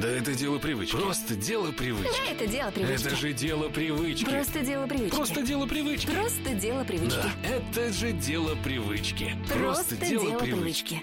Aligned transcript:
Да 0.00 0.08
это 0.08 0.34
дело 0.34 0.58
привычки. 0.58 0.94
Просто 0.94 1.34
дело 1.34 1.72
привычки. 1.72 2.20
Да, 2.26 2.32
это 2.32 2.46
дело 2.46 2.70
привычки. 2.70 3.06
Это 3.06 3.16
же 3.16 3.32
дело 3.32 3.68
привычки. 3.70 4.24
Просто 4.26 4.60
дело 4.60 4.86
привычки. 4.86 5.14
Просто 5.14 5.42
дело 5.42 5.66
привычки. 5.66 6.10
Просто 6.10 6.54
дело 6.54 6.84
привычки. 6.84 7.16
Да, 7.16 7.48
это 7.48 7.92
же 7.92 8.12
дело 8.12 8.54
привычки. 8.62 9.32
Просто, 9.48 9.96
дело, 9.96 10.38
привычки. 10.38 11.02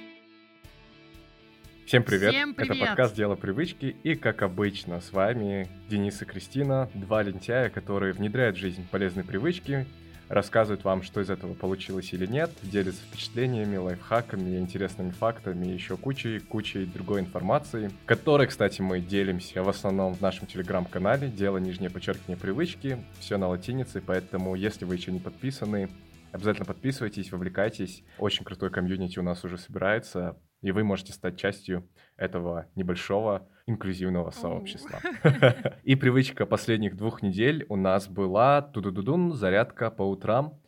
Всем 1.88 2.04
привет! 2.04 2.34
Всем 2.34 2.52
Это 2.52 2.66
привет! 2.68 2.88
подкаст 2.88 3.16
«Дело 3.16 3.36
привычки» 3.36 3.96
и, 4.04 4.16
как 4.16 4.42
обычно, 4.42 5.02
с 5.02 5.12
вами 5.12 5.68
Денис 5.90 6.22
и 6.22 6.26
Кристина, 6.26 6.90
два 6.94 7.24
лентяя, 7.24 7.70
которые 7.70 8.14
внедряют 8.14 8.58
в 8.58 8.60
жизнь 8.60 8.86
полезные 8.90 9.24
привычки, 9.24 9.88
рассказывают 10.34 10.84
вам, 10.84 11.04
что 11.04 11.22
из 11.22 11.30
этого 11.30 11.54
получилось 11.54 12.12
или 12.14 12.26
нет, 12.26 12.52
делятся 12.64 13.02
впечатлениями, 13.04 13.78
лайфхаками, 13.78 14.58
интересными 14.58 15.12
фактами 15.12 15.68
и 15.68 15.74
еще 15.74 15.96
кучей-кучей 15.96 16.86
другой 16.86 17.22
информации, 17.22 17.92
которой, 18.06 18.48
кстати, 18.48 18.82
мы 18.82 19.00
делимся 19.00 19.64
в 19.64 19.70
основном 19.70 20.16
в 20.16 20.22
нашем 20.22 20.48
телеграм-канале 20.48 21.30
«Дело 21.30 21.58
нижнее 21.58 21.90
подчеркивание 21.90 22.38
привычки», 22.38 22.98
все 23.20 23.38
на 23.38 23.48
латинице, 23.48 24.02
поэтому 24.06 24.56
если 24.56 24.86
вы 24.86 24.96
еще 24.96 25.12
не 25.12 25.20
подписаны, 25.20 25.90
Обязательно 26.34 26.66
подписывайтесь, 26.66 27.32
вовлекайтесь. 27.32 28.04
Очень 28.18 28.44
крутой 28.44 28.72
комьюнити 28.72 29.20
у 29.20 29.22
нас 29.22 29.46
уже 29.46 29.60
собирается, 29.60 30.36
и 30.64 30.72
вы 30.72 30.84
можете 30.84 31.14
стать 31.14 31.38
частью 31.38 31.88
этого 32.18 32.68
небольшого 32.76 33.48
инклюзивного 33.68 34.32
сообщества. 34.32 35.00
И 35.84 35.96
привычка 35.96 36.46
последних 36.46 36.96
двух 36.96 37.22
недель 37.22 37.66
у 37.70 37.76
нас 37.76 38.08
была 38.08 38.62
тудудудун, 38.62 39.34
зарядка 39.34 39.92
по 39.92 40.04
утрам. 40.04 40.60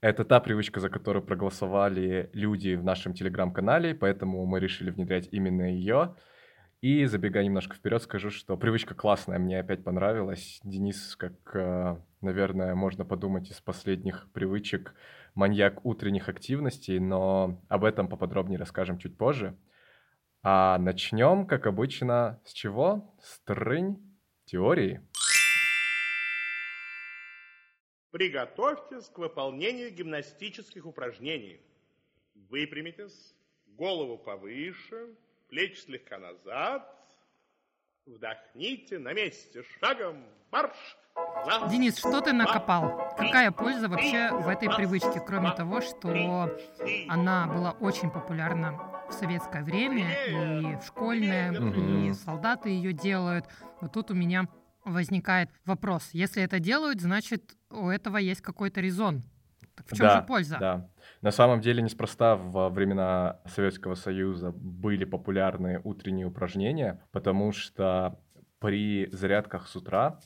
Это 0.00 0.24
та 0.24 0.40
привычка, 0.40 0.80
за 0.80 0.90
которую 0.90 1.24
проголосовали 1.24 2.30
люди 2.32 2.74
в 2.74 2.84
нашем 2.84 3.14
телеграм-канале, 3.14 3.94
поэтому 3.94 4.44
мы 4.44 4.60
решили 4.60 4.90
внедрять 4.90 5.28
именно 5.32 5.72
ее. 5.72 6.16
И 6.80 7.04
забегая 7.06 7.44
немножко 7.44 7.74
вперед, 7.74 8.02
скажу, 8.02 8.30
что 8.30 8.56
привычка 8.56 8.94
классная, 8.94 9.38
мне 9.38 9.58
опять 9.58 9.82
понравилась. 9.82 10.60
Денис, 10.62 11.16
как, 11.16 11.32
э, 11.54 11.96
наверное, 12.20 12.76
можно 12.76 13.04
подумать 13.04 13.50
из 13.50 13.60
последних 13.60 14.28
привычек, 14.32 14.94
маньяк 15.38 15.84
утренних 15.86 16.28
активностей, 16.28 16.98
но 16.98 17.62
об 17.68 17.84
этом 17.84 18.08
поподробнее 18.08 18.58
расскажем 18.58 18.98
чуть 18.98 19.16
позже. 19.16 19.56
А 20.42 20.78
начнем, 20.78 21.46
как 21.46 21.66
обычно, 21.66 22.42
с 22.44 22.52
чего? 22.52 23.14
С 23.22 23.38
трынь 23.40 23.98
теории. 24.46 25.00
Приготовьтесь 28.10 29.08
к 29.08 29.18
выполнению 29.18 29.92
гимнастических 29.92 30.84
упражнений. 30.84 31.60
Выпрямитесь, 32.50 33.34
голову 33.66 34.18
повыше, 34.18 35.14
плечи 35.48 35.78
слегка 35.78 36.18
назад. 36.18 36.82
Вдохните 38.06 38.98
на 38.98 39.12
месте, 39.12 39.62
шагом 39.78 40.24
марш. 40.50 40.76
Денис, 41.70 41.98
что 41.98 42.20
ты 42.20 42.32
накопал? 42.32 43.14
Какая 43.16 43.50
польза 43.50 43.88
вообще 43.88 44.30
в 44.32 44.48
этой 44.48 44.68
привычке, 44.68 45.20
кроме 45.20 45.52
того, 45.52 45.80
что 45.80 46.50
она 47.08 47.46
была 47.46 47.72
очень 47.72 48.10
популярна 48.10 48.78
в 49.08 49.12
советское 49.12 49.62
время, 49.62 50.06
и 50.28 50.76
в 50.76 50.84
школьное, 50.84 51.52
и 51.52 51.58
Мгм. 51.58 52.14
солдаты 52.14 52.68
ее 52.68 52.92
делают. 52.92 53.46
Вот 53.80 53.92
тут 53.92 54.10
у 54.10 54.14
меня 54.14 54.46
возникает 54.84 55.50
вопрос. 55.64 56.10
Если 56.12 56.42
это 56.42 56.58
делают, 56.60 57.00
значит, 57.00 57.56
у 57.70 57.88
этого 57.88 58.16
есть 58.18 58.42
какой-то 58.42 58.80
резон. 58.80 59.22
Так 59.74 59.86
в 59.86 59.96
чем 59.96 60.06
да, 60.06 60.16
же 60.16 60.22
польза? 60.22 60.56
Да. 60.58 60.88
На 61.22 61.30
самом 61.30 61.60
деле, 61.60 61.82
неспроста 61.82 62.36
во 62.36 62.68
времена 62.68 63.40
Советского 63.46 63.94
Союза 63.94 64.50
были 64.50 65.04
популярны 65.04 65.80
утренние 65.84 66.26
упражнения, 66.26 67.00
потому 67.12 67.52
что 67.52 68.18
при 68.58 69.08
зарядках 69.12 69.68
с 69.68 69.76
утра 69.76 70.18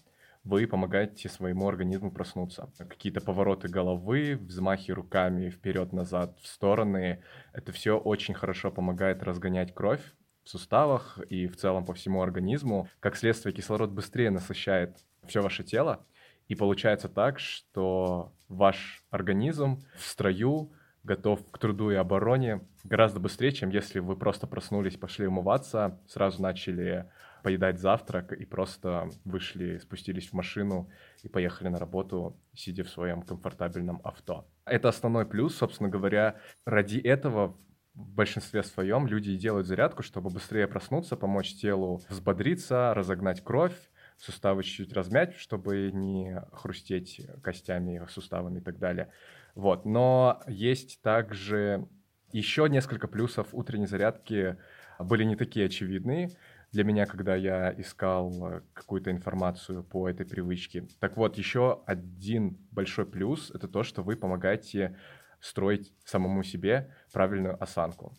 вы 0.45 0.67
помогаете 0.67 1.29
своему 1.29 1.69
организму 1.69 2.11
проснуться. 2.11 2.73
Какие-то 2.77 3.21
повороты 3.21 3.69
головы, 3.69 4.37
взмахи 4.41 4.91
руками 4.91 5.51
вперед-назад, 5.51 6.39
в 6.41 6.47
стороны. 6.47 7.23
Это 7.53 7.73
все 7.73 7.97
очень 7.97 8.35
хорошо 8.35 8.71
помогает 8.71 9.23
разгонять 9.23 9.75
кровь 9.75 10.03
в 10.45 10.49
суставах 10.49 11.19
и 11.31 11.47
в 11.47 11.57
целом 11.57 11.85
по 11.85 11.95
всему 11.95 12.23
организму. 12.23 12.89
Как 12.99 13.17
следствие, 13.17 13.55
кислород 13.55 13.91
быстрее 13.91 14.31
насыщает 14.31 14.99
все 15.27 15.41
ваше 15.41 15.63
тело. 15.63 16.05
И 16.49 16.57
получается 16.57 17.09
так, 17.09 17.39
что 17.39 18.33
ваш 18.49 19.05
организм 19.11 19.81
в 19.97 20.05
строю 20.05 20.73
готов 21.05 21.41
к 21.51 21.59
труду 21.59 21.91
и 21.91 21.95
обороне 21.95 22.63
гораздо 22.85 23.21
быстрее, 23.21 23.53
чем 23.53 23.71
если 23.71 24.01
вы 24.01 24.17
просто 24.17 24.47
проснулись, 24.47 24.97
пошли 24.97 25.27
умываться, 25.27 26.01
сразу 26.07 26.43
начали 26.43 27.09
поедать 27.43 27.79
завтрак 27.79 28.33
и 28.33 28.45
просто 28.45 29.09
вышли, 29.25 29.79
спустились 29.79 30.29
в 30.29 30.33
машину 30.33 30.89
и 31.23 31.29
поехали 31.29 31.69
на 31.69 31.79
работу, 31.79 32.37
сидя 32.55 32.85
в 32.85 32.91
своем 32.91 33.23
комфортабельном 33.23 34.01
авто. 34.05 34.47
Это 34.65 34.89
основной 34.89 35.27
плюс, 35.27 35.57
собственно 35.57 35.89
говоря. 35.89 36.37
Ради 36.65 36.99
этого 36.99 37.57
в 37.95 38.15
большинстве 38.15 38.63
своем 38.63 39.07
люди 39.07 39.37
делают 39.37 39.67
зарядку, 39.67 40.03
чтобы 40.03 40.31
быстрее 40.31 40.67
проснуться, 40.67 41.17
помочь 41.17 41.55
телу 41.55 42.01
взбодриться, 42.09 42.95
разогнать 42.95 43.45
кровь, 43.45 43.77
суставы 44.17 44.63
чуть-чуть 44.63 44.93
размять, 44.93 45.35
чтобы 45.35 45.91
не 45.93 46.43
хрустеть 46.53 47.21
костями, 47.43 48.01
суставами 48.09 48.61
и 48.61 48.63
так 48.63 48.79
далее. 48.79 49.11
Вот. 49.55 49.85
Но 49.85 50.41
есть 50.47 51.03
также 51.03 51.87
еще 52.33 52.69
несколько 52.69 53.09
плюсов 53.09 53.49
утренней 53.53 53.87
зарядки 53.87 54.57
были 54.99 55.25
не 55.25 55.37
такие 55.37 55.67
очевидные 55.67 56.31
для 56.73 56.85
меня, 56.85 57.07
когда 57.07 57.37
я 57.37 57.73
искал 57.77 58.33
э, 58.47 58.63
какую-то 58.73 59.11
информацию 59.11 59.85
по 59.85 60.09
этой 60.09 60.27
привычке. 60.27 60.87
Так 61.01 61.17
вот, 61.17 61.37
еще 61.37 61.83
один 61.87 62.59
большой 62.71 63.07
плюс— 63.07 63.51
это 63.55 63.69
то, 63.69 63.83
что 63.83 64.03
вы 64.03 64.17
помогаете 64.17 64.97
строить 65.41 65.93
самому 66.05 66.43
себе 66.43 66.95
правильную 67.13 67.63
осанку. 67.63 68.17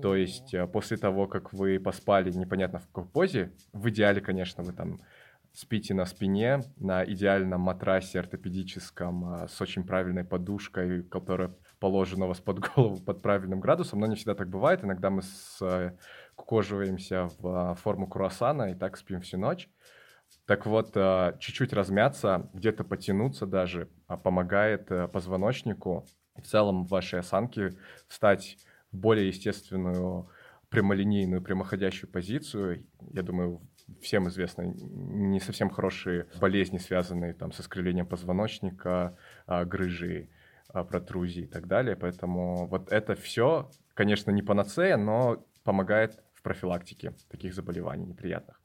То 0.00 0.14
есть 0.14 0.54
э, 0.54 0.66
после 0.66 0.96
того, 0.96 1.26
как 1.26 1.52
вы 1.52 1.80
поспали 1.80 2.30
непонятно 2.30 2.78
в 2.78 2.86
какой 2.86 3.04
позе, 3.06 3.52
в 3.72 3.88
идеале, 3.90 4.20
конечно, 4.20 4.62
вы 4.62 4.72
там 4.72 5.02
спите 5.52 5.94
на 5.94 6.04
спине, 6.04 6.62
на 6.76 7.04
идеальном 7.04 7.62
матрасе 7.62 8.20
ортопедическом 8.20 9.24
а, 9.24 9.48
с 9.48 9.58
очень 9.60 9.84
правильной 9.84 10.24
подушкой, 10.24 11.02
которая 11.02 11.54
положена 11.80 12.26
у 12.26 12.28
вас 12.28 12.40
под 12.40 12.58
голову 12.58 13.02
под 13.02 13.22
правильным 13.22 13.60
градусом, 13.60 14.00
но 14.00 14.06
не 14.06 14.16
всегда 14.16 14.34
так 14.34 14.48
бывает. 14.48 14.84
Иногда 14.84 15.10
мы 15.10 15.22
скукоживаемся 16.36 17.28
в 17.38 17.46
а, 17.46 17.74
форму 17.74 18.06
круассана 18.06 18.70
и 18.70 18.74
так 18.74 18.98
спим 18.98 19.22
всю 19.22 19.38
ночь. 19.38 19.70
Так 20.44 20.66
вот, 20.66 20.92
а, 20.94 21.36
чуть-чуть 21.38 21.72
размяться, 21.72 22.50
где-то 22.52 22.84
потянуться 22.84 23.46
даже 23.46 23.88
а, 24.06 24.18
помогает 24.18 24.90
э, 24.90 25.08
позвоночнику 25.08 26.06
и 26.36 26.42
в 26.42 26.46
целом 26.46 26.84
вашей 26.84 27.20
осанке 27.20 27.70
встать 28.06 28.58
в 28.92 28.98
более 28.98 29.28
естественную 29.28 30.28
прямолинейную, 30.68 31.40
прямоходящую 31.40 32.10
позицию. 32.10 32.86
Я 33.12 33.22
думаю, 33.22 33.62
всем 34.02 34.28
известны 34.28 34.74
не 34.76 35.40
совсем 35.40 35.70
хорошие 35.70 36.26
болезни, 36.38 36.76
связанные 36.76 37.32
там 37.32 37.52
с 37.52 37.60
искривлением 37.60 38.06
позвоночника, 38.06 39.16
грыжи, 39.46 40.28
протрузии 40.72 41.44
и 41.44 41.46
так 41.46 41.68
далее. 41.68 41.94
Поэтому 41.94 42.66
вот 42.66 42.90
это 42.90 43.14
все, 43.14 43.70
конечно, 43.94 44.32
не 44.32 44.42
панацея, 44.42 44.96
но 44.96 45.46
помогает 45.62 46.20
профилактике 46.46 47.12
таких 47.28 47.54
заболеваний 47.54 48.06
неприятных. 48.06 48.60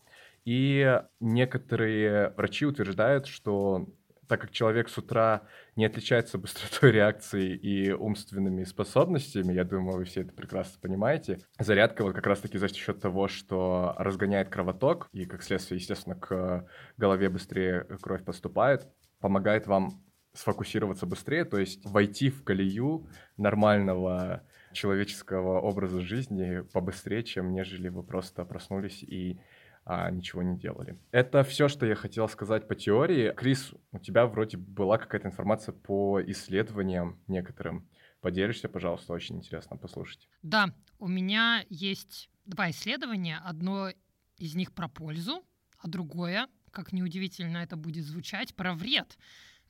И 0.45 1.01
некоторые 1.19 2.29
врачи 2.37 2.63
утверждают, 2.63 3.25
что 3.25 3.87
так 4.27 4.39
как 4.39 4.51
человек 4.51 4.87
с 4.87 4.97
утра 4.99 5.41
не 5.75 5.83
отличается 5.83 6.37
быстротой 6.37 6.91
реакции 6.99 7.55
и 7.55 7.91
умственными 7.91 8.63
способностями, 8.65 9.51
я 9.51 9.63
думаю, 9.63 9.97
вы 9.97 10.03
все 10.03 10.21
это 10.21 10.31
прекрасно 10.31 10.79
понимаете, 10.79 11.39
зарядка 11.57 12.03
вот 12.03 12.13
как 12.13 12.27
раз-таки 12.27 12.59
за 12.59 12.67
счет 12.67 13.01
того, 13.01 13.27
что 13.27 13.95
разгоняет 13.97 14.49
кровоток, 14.49 15.09
и 15.11 15.25
как 15.25 15.41
следствие, 15.41 15.79
естественно, 15.79 16.15
к 16.15 16.67
голове 16.97 17.29
быстрее 17.29 17.87
кровь 17.99 18.23
поступает, 18.23 18.87
помогает 19.19 19.65
вам 19.65 20.03
сфокусироваться 20.33 21.07
быстрее, 21.07 21.45
то 21.45 21.57
есть 21.57 21.83
войти 21.83 22.29
в 22.29 22.43
колею 22.43 23.09
нормального 23.37 24.43
человеческого 24.73 25.59
образа 25.59 26.01
жизни 26.01 26.61
побыстрее, 26.71 27.23
чем 27.23 27.51
нежели 27.51 27.89
вы 27.89 28.03
просто 28.03 28.45
проснулись 28.45 29.03
и 29.03 29.39
а, 29.83 30.11
ничего 30.11 30.43
не 30.43 30.57
делали. 30.57 30.97
Это 31.11 31.43
все, 31.43 31.67
что 31.67 31.85
я 31.85 31.95
хотел 31.95 32.27
сказать 32.29 32.67
по 32.67 32.75
теории. 32.75 33.33
Крис, 33.33 33.73
у 33.91 33.99
тебя 33.99 34.27
вроде 34.27 34.57
была 34.57 34.97
какая-то 34.97 35.27
информация 35.27 35.73
по 35.73 36.21
исследованиям 36.21 37.19
некоторым. 37.27 37.87
Поделишься, 38.21 38.69
пожалуйста, 38.69 39.13
очень 39.13 39.37
интересно 39.37 39.77
послушать. 39.77 40.29
Да, 40.43 40.73
у 40.99 41.07
меня 41.07 41.65
есть 41.69 42.29
два 42.45 42.69
исследования. 42.69 43.41
Одно 43.43 43.89
из 44.37 44.53
них 44.53 44.73
про 44.73 44.87
пользу, 44.87 45.43
а 45.79 45.87
другое, 45.87 46.47
как 46.69 46.93
неудивительно 46.93 47.57
это 47.57 47.75
будет 47.75 48.05
звучать, 48.05 48.53
про 48.55 48.73
вред. 48.73 49.17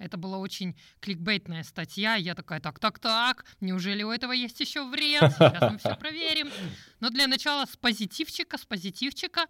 Это 0.01 0.18
была 0.18 0.39
очень 0.39 0.75
кликбейтная 1.00 1.63
статья. 1.63 2.15
Я 2.15 2.33
такая, 2.33 2.59
так, 2.59 2.80
так, 2.80 2.98
так, 2.98 3.45
неужели 3.62 4.01
у 4.03 4.12
этого 4.12 4.31
есть 4.31 4.59
еще 4.59 4.89
вред? 4.89 5.31
Сейчас 5.33 5.71
мы 5.71 5.77
все 5.77 5.95
проверим. 5.95 6.50
Но 7.00 7.09
для 7.09 7.27
начала 7.27 7.65
с 7.65 7.77
позитивчика, 7.77 8.57
с 8.57 8.65
позитивчика. 8.65 9.45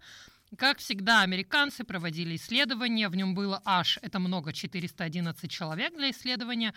Как 0.58 0.78
всегда, 0.78 1.22
американцы 1.22 1.82
проводили 1.82 2.36
исследование, 2.36 3.08
в 3.08 3.16
нем 3.16 3.34
было 3.34 3.62
аж, 3.64 3.98
это 4.02 4.18
много, 4.18 4.52
411 4.52 5.50
человек 5.50 5.96
для 5.96 6.10
исследования, 6.10 6.74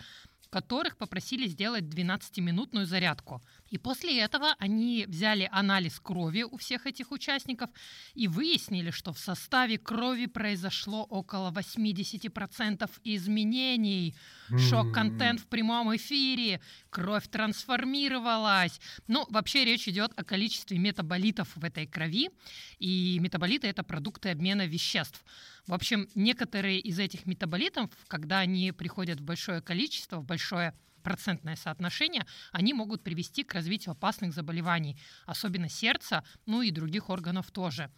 которых 0.50 0.96
попросили 0.96 1.46
сделать 1.46 1.84
12-минутную 1.84 2.86
зарядку. 2.86 3.42
И 3.68 3.78
после 3.78 4.20
этого 4.20 4.54
они 4.58 5.04
взяли 5.08 5.48
анализ 5.52 5.98
крови 6.00 6.44
у 6.44 6.56
всех 6.56 6.86
этих 6.86 7.10
участников 7.10 7.70
и 8.14 8.28
выяснили, 8.28 8.90
что 8.90 9.12
в 9.12 9.18
составе 9.18 9.78
крови 9.78 10.26
произошло 10.26 11.02
около 11.04 11.50
80% 11.50 12.90
изменений. 13.04 14.14
Шок-контент 14.56 15.40
в 15.40 15.46
прямом 15.46 15.94
эфире, 15.96 16.60
кровь 16.90 17.28
трансформировалась. 17.28 18.80
Ну, 19.08 19.26
вообще 19.30 19.64
речь 19.64 19.88
идет 19.88 20.12
о 20.16 20.24
количестве 20.24 20.78
метаболитов 20.78 21.48
в 21.56 21.64
этой 21.64 21.86
крови, 21.86 22.30
и 22.78 23.18
метаболиты— 23.20 23.66
это 23.68 23.82
продукты 23.82 24.30
обмена 24.30 24.66
веществ. 24.66 25.24
В 25.66 25.74
общем, 25.74 26.08
некоторые 26.14 26.78
из 26.78 26.98
этих 26.98 27.26
метаболитов, 27.26 27.90
когда 28.06 28.38
они 28.38 28.70
приходят 28.72 29.20
в 29.20 29.24
большое 29.24 29.60
количество, 29.60 30.20
в 30.20 30.24
большое 30.24 30.74
процентное 31.02 31.56
соотношение, 31.56 32.26
они 32.52 32.72
могут 32.72 33.02
привести 33.02 33.42
к 33.42 33.54
развитию 33.54 33.92
опасных 33.92 34.32
заболеваний, 34.32 34.98
особенно 35.24 35.68
сердца, 35.68 36.24
ну 36.46 36.62
и 36.62 36.70
других 36.70 37.10
органов 37.10 37.50
тоже. 37.50 37.90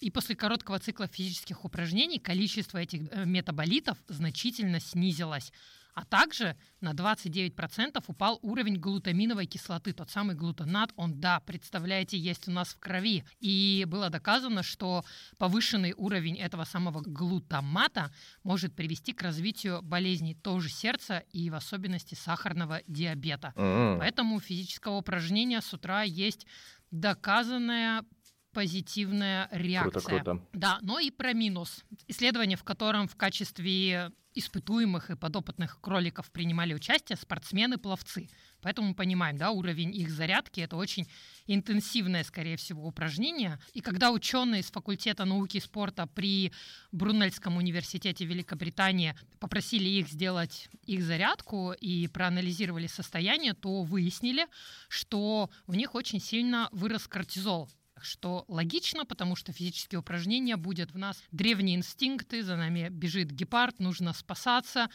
И 0.00 0.10
после 0.10 0.36
короткого 0.36 0.78
цикла 0.78 1.06
физических 1.06 1.64
упражнений 1.64 2.18
количество 2.18 2.78
этих 2.78 3.08
э, 3.10 3.24
метаболитов 3.24 3.96
значительно 4.08 4.80
снизилось. 4.80 5.52
А 5.94 6.04
также 6.04 6.56
на 6.80 6.92
29% 6.92 8.02
упал 8.06 8.38
уровень 8.42 8.76
глутаминовой 8.78 9.46
кислоты, 9.46 9.92
тот 9.92 10.10
самый 10.10 10.34
глутонат, 10.34 10.92
он, 10.96 11.20
да, 11.20 11.40
представляете, 11.40 12.18
есть 12.18 12.48
у 12.48 12.50
нас 12.50 12.68
в 12.74 12.80
крови. 12.80 13.24
И 13.40 13.84
было 13.88 14.10
доказано, 14.10 14.62
что 14.62 15.04
повышенный 15.38 15.94
уровень 15.96 16.36
этого 16.36 16.64
самого 16.64 17.00
глутамата 17.00 18.12
может 18.42 18.74
привести 18.74 19.12
к 19.12 19.22
развитию 19.22 19.82
болезней 19.82 20.34
тоже 20.34 20.68
сердца 20.68 21.22
и 21.30 21.48
в 21.48 21.54
особенности 21.54 22.14
сахарного 22.14 22.82
диабета. 22.88 23.52
М. 23.54 23.98
Поэтому 24.00 24.36
у 24.36 24.40
физического 24.40 24.96
упражнения 24.96 25.60
с 25.60 25.72
утра 25.72 26.02
есть 26.02 26.46
доказанная 26.90 28.04
позитивная 28.52 29.48
реакция. 29.52 30.00
Круто, 30.00 30.24
круто. 30.32 30.46
Да, 30.52 30.78
но 30.82 30.98
и 30.98 31.10
про 31.10 31.32
минус. 31.32 31.84
Исследование, 32.08 32.56
в 32.56 32.64
котором 32.64 33.08
в 33.08 33.16
качестве 33.16 34.12
испытуемых 34.34 35.10
и 35.10 35.16
подопытных 35.16 35.80
кроликов 35.80 36.30
принимали 36.30 36.74
участие 36.74 37.16
спортсмены-пловцы. 37.16 38.28
Поэтому 38.60 38.88
мы 38.88 38.94
понимаем, 38.94 39.36
да, 39.36 39.50
уровень 39.50 39.94
их 39.94 40.10
зарядки 40.10 40.60
это 40.60 40.76
очень 40.76 41.06
интенсивное, 41.46 42.24
скорее 42.24 42.56
всего, 42.56 42.86
упражнение. 42.86 43.58
И 43.72 43.80
когда 43.80 44.10
ученые 44.10 44.62
из 44.62 44.70
факультета 44.70 45.24
науки 45.24 45.58
и 45.58 45.60
спорта 45.60 46.06
при 46.06 46.52
Брунельском 46.92 47.56
университете 47.56 48.24
Великобритании 48.24 49.14
попросили 49.38 49.88
их 49.88 50.08
сделать 50.08 50.68
их 50.84 51.02
зарядку 51.02 51.72
и 51.72 52.08
проанализировали 52.08 52.86
состояние, 52.86 53.54
то 53.54 53.82
выяснили, 53.82 54.46
что 54.88 55.50
у 55.66 55.74
них 55.74 55.94
очень 55.94 56.20
сильно 56.20 56.68
вырос 56.72 57.06
кортизол 57.06 57.68
что 58.04 58.44
логично, 58.48 59.04
потому 59.04 59.36
что 59.36 59.52
физические 59.52 59.98
упражнения 59.98 60.56
будут 60.56 60.92
в 60.92 60.98
нас 60.98 61.22
древние 61.32 61.76
инстинкты, 61.76 62.42
за 62.42 62.56
нами 62.56 62.88
бежит 62.90 63.30
гепард, 63.30 63.80
нужно 63.80 64.12
спасаться. 64.12 64.88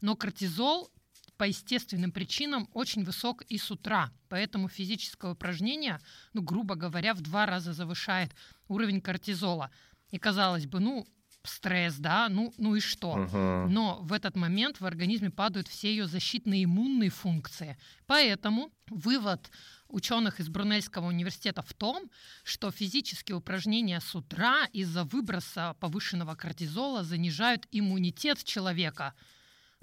Но 0.00 0.16
кортизол 0.16 0.90
по 1.36 1.44
естественным 1.44 2.12
причинам 2.12 2.68
очень 2.74 3.02
высок 3.02 3.42
и 3.42 3.56
с 3.56 3.70
утра. 3.70 4.12
Поэтому 4.28 4.68
физическое 4.68 5.32
упражнение, 5.32 5.98
ну, 6.34 6.42
грубо 6.42 6.74
говоря, 6.74 7.14
в 7.14 7.22
два 7.22 7.46
раза 7.46 7.72
завышает 7.72 8.34
уровень 8.68 9.00
кортизола. 9.00 9.70
И 10.10 10.18
казалось 10.18 10.66
бы, 10.66 10.80
ну, 10.80 11.06
стресс, 11.44 11.96
да, 11.96 12.28
ну, 12.28 12.52
ну 12.58 12.76
и 12.76 12.80
что? 12.80 13.16
Мгм. 13.16 13.72
Но 13.72 13.98
в 14.02 14.12
этот 14.12 14.36
момент 14.36 14.80
в 14.80 14.86
организме 14.86 15.30
падают 15.30 15.68
все 15.68 15.90
ее 15.90 16.06
защитные 16.06 16.64
иммунные 16.64 17.10
функции. 17.10 17.78
Поэтому 18.06 18.70
вывод 18.88 19.50
ученых 19.88 20.40
из 20.40 20.48
Брунельского 20.48 21.06
университета 21.06 21.62
в 21.62 21.72
том, 21.74 22.10
что 22.44 22.70
физические 22.70 23.36
упражнения 23.36 24.00
с 24.00 24.14
утра 24.14 24.66
из-за 24.72 25.04
выброса 25.04 25.76
повышенного 25.80 26.34
кортизола 26.34 27.02
занижают 27.02 27.66
иммунитет 27.70 28.44
человека. 28.44 29.14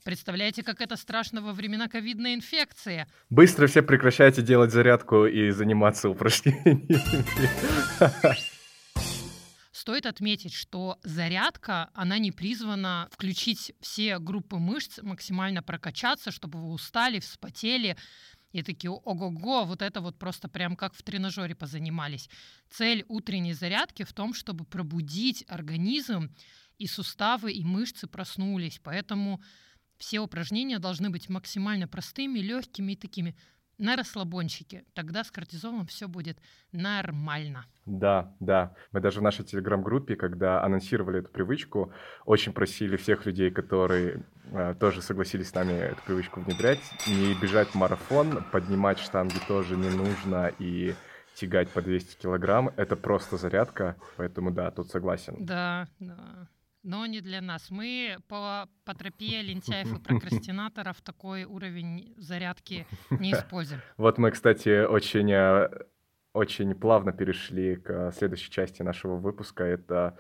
Представляете, 0.04 0.64
как 0.64 0.80
это 0.80 0.96
страшно 0.96 1.42
во 1.42 1.54
времена 1.54 1.88
ковидной 1.88 2.36
инфекции? 2.36 3.08
Быстро 3.30 3.68
все 3.68 3.82
прекращайте 3.82 4.42
делать 4.42 4.72
зарядку 4.72 5.26
и 5.26 5.50
заниматься 5.52 6.10
упражнениями. 6.10 6.88
Стоит 9.88 10.06
отметить, 10.06 10.54
что 10.54 11.00
зарядка, 11.06 11.90
она 11.94 12.18
не 12.18 12.34
призвана 12.34 13.08
включить 13.10 13.72
все 13.80 14.20
группы 14.20 14.58
мышц, 14.58 15.00
максимально 15.02 15.64
прокачаться, 15.64 16.30
чтобы 16.30 16.60
вы 16.60 16.74
устали, 16.74 17.22
вспотели, 17.22 17.96
и 18.52 18.64
такие, 18.64 18.92
ого-го, 18.92 19.64
вот 19.64 19.82
это 19.82 20.02
вот 20.02 20.20
просто 20.20 20.50
прям 20.50 20.76
как 20.76 20.94
в 20.94 21.02
тренажере 21.04 21.56
позанимались. 21.56 22.30
Цель 22.70 23.06
утренней 23.08 23.54
зарядки 23.54 24.04
в 24.04 24.12
том, 24.12 24.34
чтобы 24.34 24.66
пробудить 24.66 25.46
организм, 25.48 26.36
и 26.78 26.86
суставы, 26.86 27.54
и 27.54 27.64
мышцы 27.64 28.08
проснулись. 28.08 28.82
Поэтому 28.84 29.42
все 29.98 30.20
упражнения 30.20 30.80
должны 30.80 31.10
быть 31.10 31.30
максимально 31.30 31.88
простыми, 31.88 32.40
легкими 32.40 32.92
и 32.92 32.98
такими 32.98 33.38
на 33.78 33.96
расслабончике. 33.96 34.86
Тогда 34.94 35.24
с 35.24 35.32
кортизолом 35.32 35.86
все 35.86 36.08
будет 36.08 36.38
нормально. 36.72 37.66
Да, 37.86 38.34
да. 38.40 38.76
Мы 38.92 39.00
даже 39.00 39.20
в 39.20 39.24
нашей 39.24 39.46
телеграм-группе, 39.46 40.16
когда 40.16 40.64
анонсировали 40.64 41.20
эту 41.20 41.30
привычку, 41.30 41.94
очень 42.26 42.54
просили 42.54 42.98
всех 42.98 43.26
людей, 43.26 43.50
которые 43.52 44.26
э, 44.52 44.76
тоже 44.80 45.02
согласились 45.02 45.50
с 45.50 45.54
нами 45.54 45.74
эту 45.74 46.02
привычку 46.06 46.42
внедрять, 46.42 46.82
не 47.08 47.34
бежать 47.42 47.70
в 47.70 47.76
марафон, 47.76 48.44
поднимать 48.52 49.00
штанги 49.00 49.38
тоже 49.48 49.78
не 49.78 49.90
нужно 49.90 50.52
и 50.60 50.96
тягать 51.36 51.70
по 51.70 51.82
200 51.82 52.18
килограмм. 52.18 52.70
Это 52.76 52.96
просто 52.96 53.38
зарядка, 53.38 53.96
поэтому 54.18 54.52
да, 54.52 54.72
тут 54.72 54.90
согласен. 54.90 55.46
Да, 55.46 55.88
да. 56.00 56.50
Но 56.88 57.06
не 57.06 57.20
для 57.20 57.42
нас. 57.42 57.70
Мы 57.70 58.16
по, 58.30 58.70
по 58.86 58.94
тропе 58.94 59.42
лентяев 59.42 59.92
и 59.92 60.00
прокрастинаторов 60.04 61.02
такой 61.02 61.44
уровень 61.44 62.14
зарядки 62.16 62.88
не 63.10 63.34
используем. 63.34 63.82
Вот 63.98 64.18
мы, 64.18 64.32
кстати, 64.32 64.86
очень, 64.86 65.30
э, 65.30 65.70
очень 66.32 66.74
плавно 66.76 67.12
перешли 67.12 67.76
к 67.76 68.14
следующей 68.14 68.50
части 68.50 68.84
нашего 68.84 69.18
выпуска. 69.18 69.66
Это 69.66 70.18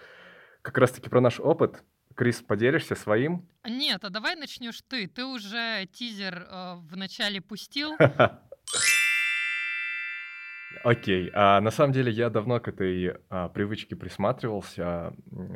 как 0.62 0.78
раз-таки 0.78 1.09
про 1.09 1.21
наш 1.21 1.40
опыт. 1.40 1.86
Крис, 2.16 2.42
поделишься 2.42 2.95
своим? 2.95 3.47
Нет, 3.64 4.04
а 4.04 4.09
давай 4.09 4.36
начнешь 4.36 4.81
ты. 4.90 5.07
Ты 5.07 5.24
уже 5.24 5.88
тизер 5.94 6.47
э, 6.50 6.76
в 6.81 6.97
начале 6.97 7.40
пустил. 7.40 7.95
Окей. 10.88 11.30
А, 11.34 11.60
на 11.60 11.70
самом 11.70 11.92
деле 11.92 12.14
я 12.14 12.30
давно 12.30 12.62
к 12.62 12.70
этой 12.70 13.18
а, 13.30 13.50
привычке 13.50 13.98
присматривался. 13.98 15.14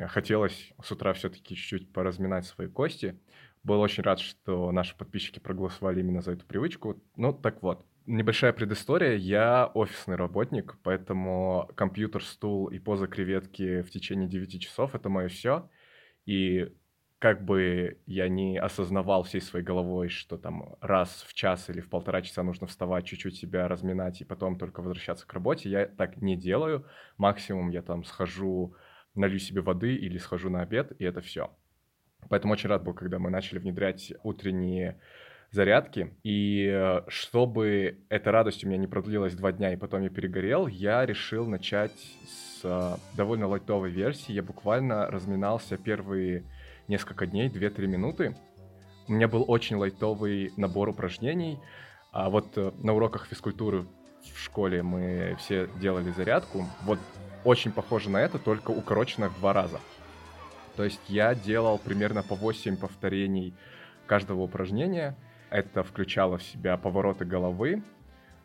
Хотелось 0.08 0.74
с 0.82 0.92
утра 0.92 1.14
все-таки 1.14 1.56
чуть-чуть 1.56 1.90
поразминать 1.90 2.44
свои 2.44 2.68
кости. 2.68 3.18
Был 3.62 3.80
очень 3.80 4.02
рад, 4.02 4.20
что 4.20 4.70
наши 4.72 4.94
подписчики 4.94 5.38
проголосовали 5.38 6.00
именно 6.00 6.20
за 6.20 6.32
эту 6.32 6.44
привычку. 6.44 7.02
Ну, 7.16 7.32
так 7.32 7.62
вот. 7.62 7.86
Небольшая 8.04 8.52
предыстория. 8.52 9.14
Я 9.14 9.70
офисный 9.72 10.16
работник, 10.16 10.76
поэтому 10.82 11.70
компьютер, 11.76 12.22
стул 12.22 12.66
и 12.66 12.78
поза 12.78 13.06
креветки 13.06 13.80
в 13.80 13.90
течение 13.90 14.28
9 14.28 14.60
часов— 14.60 14.94
это 14.94 15.08
мое 15.08 15.28
все. 15.28 15.70
И 16.26 16.74
как 17.22 17.44
бы 17.44 17.98
я 18.04 18.28
не 18.28 18.58
осознавал 18.58 19.22
всей 19.22 19.40
своей 19.40 19.64
головой, 19.64 20.08
что 20.08 20.36
там 20.36 20.74
раз 20.80 21.24
в 21.28 21.34
час 21.34 21.70
или 21.70 21.78
в 21.78 21.88
полтора 21.88 22.20
часа 22.20 22.42
нужно 22.42 22.66
вставать, 22.66 23.04
чуть-чуть 23.04 23.36
себя 23.36 23.68
разминать 23.68 24.20
и 24.20 24.24
потом 24.24 24.58
только 24.58 24.80
возвращаться 24.80 25.24
к 25.24 25.32
работе, 25.32 25.70
я 25.70 25.86
так 25.86 26.16
не 26.16 26.36
делаю. 26.36 26.84
Максимум 27.18 27.70
я 27.70 27.82
там 27.82 28.02
схожу, 28.02 28.74
налью 29.14 29.38
себе 29.38 29.60
воды 29.60 29.94
или 29.94 30.18
схожу 30.18 30.50
на 30.50 30.62
обед, 30.62 30.94
и 30.98 31.04
это 31.04 31.20
все. 31.20 31.52
Поэтому 32.28 32.54
очень 32.54 32.68
рад 32.68 32.82
был, 32.82 32.92
когда 32.92 33.20
мы 33.20 33.30
начали 33.30 33.60
внедрять 33.60 34.12
утренние 34.24 34.98
зарядки. 35.52 36.16
И 36.24 36.68
э, 36.74 37.02
чтобы 37.06 37.98
эта 38.08 38.32
радость 38.32 38.64
у 38.64 38.66
меня 38.66 38.78
не 38.78 38.88
продлилась 38.88 39.36
два 39.36 39.52
дня, 39.52 39.72
и 39.72 39.76
потом 39.76 40.02
я 40.02 40.08
перегорел, 40.08 40.66
я 40.66 41.06
решил 41.06 41.46
начать 41.46 42.16
с 42.26 42.62
э, 42.64 42.96
довольно 43.16 43.46
лайтовой 43.46 43.92
версии. 43.92 44.32
Я 44.32 44.42
буквально 44.42 45.06
разминался 45.06 45.76
первые 45.76 46.42
несколько 46.88 47.26
дней, 47.26 47.48
2-3 47.48 47.86
минуты. 47.86 48.36
У 49.08 49.12
меня 49.12 49.28
был 49.28 49.44
очень 49.46 49.76
лайтовый 49.76 50.52
набор 50.56 50.88
упражнений. 50.88 51.58
А 52.12 52.30
вот 52.30 52.56
э, 52.56 52.72
на 52.78 52.94
уроках 52.94 53.26
физкультуры 53.26 53.86
в 54.22 54.38
школе 54.38 54.82
мы 54.82 55.36
все 55.38 55.68
делали 55.80 56.10
зарядку. 56.10 56.66
Вот 56.82 56.98
очень 57.44 57.72
похоже 57.72 58.10
на 58.10 58.18
это, 58.18 58.38
только 58.38 58.70
укорочено 58.70 59.28
в 59.28 59.38
два 59.38 59.52
раза. 59.52 59.80
То 60.76 60.84
есть 60.84 61.00
я 61.08 61.34
делал 61.34 61.78
примерно 61.78 62.22
по 62.22 62.34
8 62.34 62.76
повторений 62.76 63.54
каждого 64.06 64.42
упражнения. 64.42 65.16
Это 65.50 65.82
включало 65.82 66.38
в 66.38 66.42
себя 66.42 66.76
повороты 66.76 67.24
головы, 67.24 67.82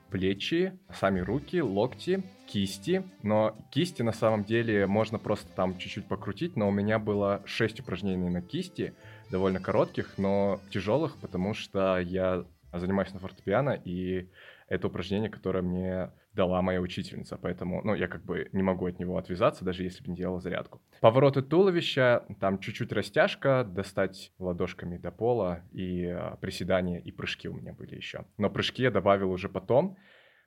плечи, 0.10 0.78
сами 0.94 1.20
руки, 1.20 1.62
локти, 1.62 2.24
кисти. 2.48 3.04
Но 3.24 3.56
кисти 3.72 4.02
на 4.02 4.14
самом 4.14 4.44
деле 4.44 4.88
можно 4.88 5.20
просто 5.20 5.48
там 5.56 5.78
чуть-чуть 5.78 6.08
покрутить, 6.08 6.56
но 6.56 6.68
у 6.68 6.72
меня 6.72 7.00
было 7.00 7.42
6 7.46 7.82
упражнений 7.82 8.30
на 8.30 8.42
кисти, 8.42 8.94
довольно 9.30 9.60
коротких, 9.60 10.18
но 10.18 10.60
тяжелых, 10.72 11.18
потому 11.18 11.54
что 11.54 12.00
я 12.00 12.46
занимаюсь 12.74 13.14
на 13.14 13.20
фортепиано, 13.20 13.80
и 13.86 14.30
это 14.68 14.88
упражнение, 14.88 15.30
которое 15.30 15.62
мне 15.62 16.12
дала 16.38 16.62
моя 16.62 16.80
учительница, 16.80 17.36
поэтому, 17.36 17.82
ну, 17.84 17.96
я 17.96 18.08
как 18.08 18.24
бы 18.24 18.48
не 18.54 18.62
могу 18.62 18.86
от 18.86 19.00
него 19.00 19.18
отвязаться, 19.18 19.66
даже 19.66 19.84
если 19.84 20.04
бы 20.04 20.12
не 20.12 20.16
делал 20.16 20.40
зарядку. 20.40 20.80
Повороты 21.02 21.42
туловища, 21.42 22.24
там 22.40 22.60
чуть-чуть 22.60 22.94
растяжка, 22.94 23.66
достать 23.66 24.32
ладошками 24.38 24.98
до 24.98 25.12
пола, 25.12 25.64
и 25.72 26.06
а, 26.06 26.38
приседания, 26.40 27.00
и 27.00 27.12
прыжки 27.12 27.50
у 27.50 27.54
меня 27.54 27.74
были 27.74 27.96
еще. 27.96 28.26
Но 28.38 28.50
прыжки 28.50 28.84
я 28.84 28.92
добавил 28.92 29.32
уже 29.32 29.50
потом, 29.50 29.98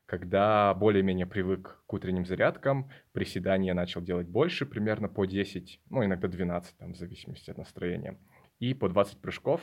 когда 0.07 0.73
более-менее 0.75 1.27
привык 1.27 1.83
к 1.87 1.93
утренним 1.93 2.25
зарядкам, 2.25 2.89
приседания 3.13 3.75
начал 3.75 4.01
делать 4.01 4.29
больше, 4.29 4.67
примерно 4.67 5.09
по 5.09 5.27
10, 5.27 5.81
ну, 5.91 6.05
иногда 6.05 6.29
12, 6.29 6.79
там, 6.79 6.93
в 6.95 6.97
зависимости 6.97 7.51
от 7.51 7.59
настроения, 7.59 8.17
и 8.61 8.75
по 8.75 8.89
20 8.89 9.21
прыжков, 9.21 9.61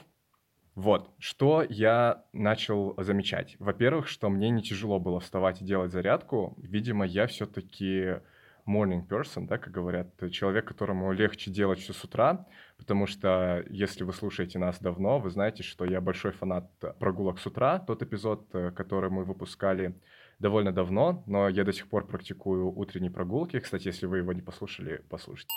вот, 0.77 1.09
что 1.17 1.65
я 1.67 2.23
начал 2.33 2.93
замечать. 2.99 3.55
Во-первых, 3.57 4.07
что 4.07 4.29
мне 4.29 4.51
не 4.51 4.61
тяжело 4.61 4.99
было 4.99 5.19
вставать 5.19 5.59
и 5.59 5.65
делать 5.65 5.91
зарядку. 5.91 6.55
Видимо, 6.61 7.03
я 7.03 7.25
все-таки 7.25 8.19
morning 8.67 9.07
person, 9.07 9.47
да, 9.47 9.57
как 9.57 9.73
говорят, 9.73 10.09
человек, 10.29 10.67
которому 10.67 11.11
легче 11.13 11.49
делать 11.49 11.79
все 11.79 11.93
с 11.93 12.03
утра, 12.03 12.45
потому 12.77 13.07
что 13.07 13.65
если 13.71 14.03
вы 14.03 14.13
слушаете 14.13 14.59
нас 14.59 14.79
давно, 14.79 15.17
вы 15.17 15.31
знаете, 15.31 15.63
что 15.63 15.83
я 15.83 15.99
большой 15.99 16.31
фанат 16.31 16.69
прогулок 16.99 17.39
с 17.39 17.47
утра. 17.47 17.79
Тот 17.79 18.03
эпизод, 18.03 18.45
э, 18.53 18.69
который 18.69 19.09
мы 19.09 19.23
выпускали 19.23 19.99
довольно 20.37 20.71
давно, 20.71 21.23
но 21.25 21.49
я 21.49 21.63
до 21.63 21.73
сих 21.73 21.87
пор 21.89 22.05
практикую 22.05 22.71
утренние 22.71 23.09
прогулки. 23.09 23.59
Кстати, 23.59 23.87
если 23.87 24.05
вы 24.05 24.19
его 24.19 24.31
не 24.31 24.43
послушали, 24.43 25.03
послушайте. 25.09 25.49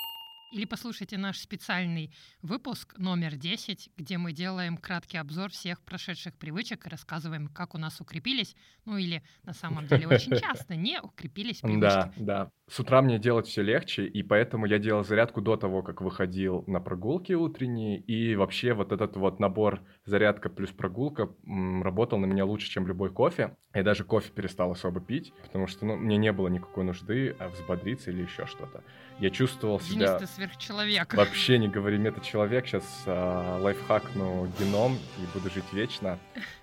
Или 0.51 0.65
послушайте 0.65 1.17
наш 1.17 1.39
специальный 1.39 2.13
выпуск 2.43 2.99
номер 2.99 3.37
10, 3.37 3.91
где 3.97 4.19
мы 4.19 4.33
делаем 4.33 4.77
краткий 4.77 5.17
обзор 5.17 5.51
всех 5.51 5.81
прошедших 5.83 6.37
привычек 6.37 6.87
и 6.87 6.89
рассказываем, 6.89 7.47
как 7.47 7.77
у 7.77 7.79
нас 7.79 8.01
укрепились, 8.01 8.57
ну 8.85 8.97
или 8.97 9.23
на 9.45 9.55
самом 9.55 9.87
деле 9.87 10.09
очень 10.09 10.37
часто 10.41 10.75
не 10.75 11.01
укрепились 11.01 11.61
привычки. 11.61 11.81
Да, 11.81 12.13
да. 12.17 12.51
С 12.71 12.79
утра 12.79 13.03
мне 13.03 13.19
делать 13.19 13.49
все 13.49 13.63
легче, 13.63 14.07
и 14.07 14.23
поэтому 14.23 14.65
я 14.65 14.79
делал 14.79 15.03
зарядку 15.03 15.41
до 15.41 15.57
того, 15.57 15.83
как 15.83 16.01
выходил 16.01 16.63
на 16.69 16.81
прогулки 16.81 17.33
утренние, 17.33 17.99
и 17.99 18.37
вообще 18.37 18.75
вот 18.75 18.93
этот 18.93 19.17
вот 19.17 19.41
набор 19.41 19.81
зарядка 20.05 20.49
плюс 20.49 20.71
прогулка 20.71 21.31
м, 21.45 21.83
работал 21.83 22.21
на 22.21 22.27
меня 22.27 22.45
лучше, 22.45 22.71
чем 22.71 22.87
любой 22.87 23.11
кофе. 23.11 23.57
Я 23.75 23.83
даже 23.83 24.05
кофе 24.05 24.31
перестал 24.31 24.71
особо 24.71 25.01
пить, 25.01 25.33
потому 25.43 25.67
что 25.67 25.85
ну, 25.85 25.97
мне 25.97 26.17
не 26.17 26.31
было 26.31 26.47
никакой 26.47 26.85
нужды 26.85 27.35
а, 27.41 27.49
взбодриться 27.49 28.13
или 28.13 28.23
еще 28.23 28.47
что-то. 28.47 28.85
Я 29.19 29.31
чувствовал 29.31 29.81
Денис, 29.81 29.93
себя... 29.93 30.19
ты 30.19 30.27
сверхчеловек. 30.29 31.13
Вообще 31.15 31.59
не 31.59 31.67
говори 31.67 31.99
мета-человек, 31.99 32.69
сейчас 32.69 33.03
а, 33.07 33.59
лайфхакну 33.61 34.47
геном 34.61 34.97
и 35.19 35.37
буду 35.37 35.51
жить 35.51 35.73
вечно 35.73 36.21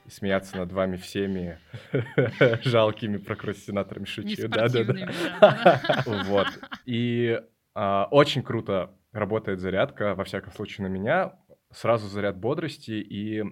и 0.07 0.09
смеяться 0.09 0.57
над 0.57 0.71
вами 0.71 0.95
всеми 0.95 1.59
жалкими 2.63 3.17
прокрастинаторами 3.17 4.05
шучу. 4.05 4.47
Да, 4.47 4.67
да, 4.69 4.79
Неспортивными, 4.79 5.11
да. 5.39 5.81
да, 5.85 6.03
да. 6.05 6.23
Вот. 6.23 6.47
И 6.85 7.41
а, 7.75 8.07
очень 8.09 8.41
круто 8.41 8.95
работает 9.11 9.59
зарядка, 9.59 10.15
во 10.15 10.23
всяком 10.23 10.53
случае, 10.53 10.87
на 10.87 10.91
меня. 10.91 11.33
Сразу 11.71 12.07
заряд 12.07 12.37
бодрости 12.37 12.91
и 12.91 13.43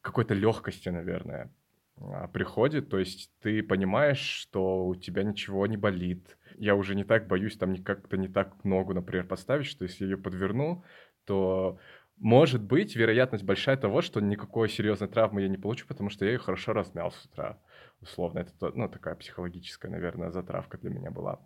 какой-то 0.00 0.34
легкости, 0.34 0.88
наверное, 0.88 1.52
а, 2.00 2.28
приходит. 2.28 2.88
То 2.88 2.98
есть 2.98 3.32
ты 3.40 3.62
понимаешь, 3.62 4.20
что 4.20 4.86
у 4.86 4.94
тебя 4.94 5.24
ничего 5.24 5.66
не 5.66 5.76
болит. 5.76 6.38
Я 6.56 6.76
уже 6.76 6.94
не 6.94 7.04
так 7.04 7.26
боюсь 7.26 7.56
там 7.56 7.76
как-то 7.82 8.16
не 8.16 8.28
так 8.28 8.64
ногу, 8.64 8.94
например, 8.94 9.26
поставить, 9.26 9.66
что 9.66 9.84
если 9.84 10.04
ее 10.04 10.16
подверну, 10.16 10.84
то 11.24 11.78
может 12.20 12.62
быть 12.62 12.94
вероятность 12.94 13.44
большая 13.44 13.76
того, 13.76 14.02
что 14.02 14.20
никакой 14.20 14.68
серьезной 14.68 15.08
травмы 15.08 15.42
я 15.42 15.48
не 15.48 15.56
получу, 15.56 15.86
потому 15.86 16.10
что 16.10 16.24
я 16.24 16.32
ее 16.32 16.38
хорошо 16.38 16.72
размял 16.72 17.10
с 17.10 17.24
утра. 17.24 17.58
Условно, 18.02 18.40
это 18.40 18.52
то- 18.58 18.72
ну, 18.74 18.88
такая 18.88 19.14
психологическая, 19.14 19.90
наверное, 19.90 20.30
затравка 20.30 20.78
для 20.78 20.90
меня 20.90 21.10
была. 21.10 21.40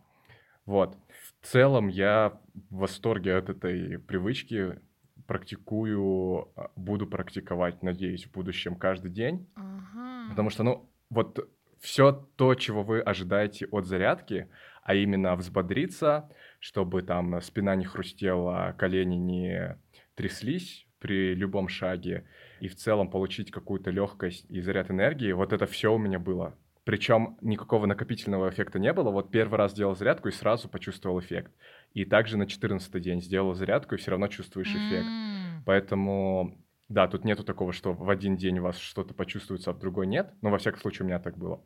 Вот. 0.67 0.97
В 1.41 1.47
целом 1.47 1.89
я 1.89 2.41
в 2.71 2.77
восторге 2.77 3.37
от 3.37 3.49
этой 3.49 3.99
привычки. 3.99 4.81
Практикую, 5.27 6.49
а, 6.55 6.71
буду 6.77 7.07
практиковать, 7.07 7.83
надеюсь, 7.83 8.27
в 8.27 8.33
будущем 8.33 8.75
каждый 8.77 9.11
день. 9.11 9.47
Ага. 9.55 10.29
Потому 10.31 10.51
что, 10.51 10.65
ну, 10.65 10.91
вот 11.09 11.49
все 11.81 12.13
то, 12.37 12.55
чего 12.55 12.83
вы 12.83 13.01
ожидаете 13.01 13.67
от 13.71 13.87
зарядки, 13.87 14.49
а 14.83 14.95
именно 14.95 15.35
взбодриться, 15.37 16.31
чтобы 16.61 17.03
там 17.03 17.41
спина 17.41 17.75
не 17.77 17.85
хрустела, 17.85 18.75
колени 18.77 19.15
не 19.15 19.79
тряслись 20.15 20.87
при 20.99 21.35
любом 21.35 21.69
шаге, 21.69 22.25
и 22.61 22.69
в 22.69 22.77
целом 22.77 23.11
получить 23.11 23.51
какую-то 23.51 23.91
легкость 23.91 24.47
и 24.49 24.61
заряд 24.61 24.91
энергии, 24.91 25.33
вот 25.33 25.53
это 25.53 25.67
все 25.67 25.93
у 25.93 25.99
меня 25.99 26.19
было. 26.19 26.57
Причем 26.85 27.39
никакого 27.41 27.87
накопительного 27.87 28.51
эффекта 28.51 28.79
не 28.79 28.93
было. 28.93 29.11
Вот 29.11 29.31
первый 29.31 29.57
раз 29.57 29.73
сделал 29.73 29.97
зарядку 29.97 30.29
и 30.29 30.33
сразу 30.33 30.69
почувствовал 30.69 31.19
эффект. 31.19 31.53
И 31.95 32.05
также 32.05 32.37
на 32.37 32.47
14 32.47 33.03
день 33.03 33.23
сделал 33.23 33.55
зарядку 33.55 33.95
и 33.95 33.99
все 33.99 34.11
равно 34.11 34.29
чувствуешь 34.29 34.69
эффект. 34.69 35.07
М. 35.07 35.63
Поэтому, 35.65 36.59
да, 36.91 37.09
тут 37.09 37.25
нету 37.25 37.43
такого, 37.43 37.73
что 37.73 37.95
в 37.95 38.11
один 38.11 38.37
день 38.37 38.59
у 38.59 38.65
вас 38.65 38.77
что-то 38.77 39.15
почувствуется, 39.15 39.71
а 39.71 39.73
в 39.73 39.79
другой 39.79 40.07
нет. 40.07 40.35
Но, 40.43 40.51
во 40.51 40.59
всяком 40.59 40.81
случае, 40.81 41.05
у 41.05 41.07
меня 41.07 41.19
так 41.19 41.39
было. 41.39 41.63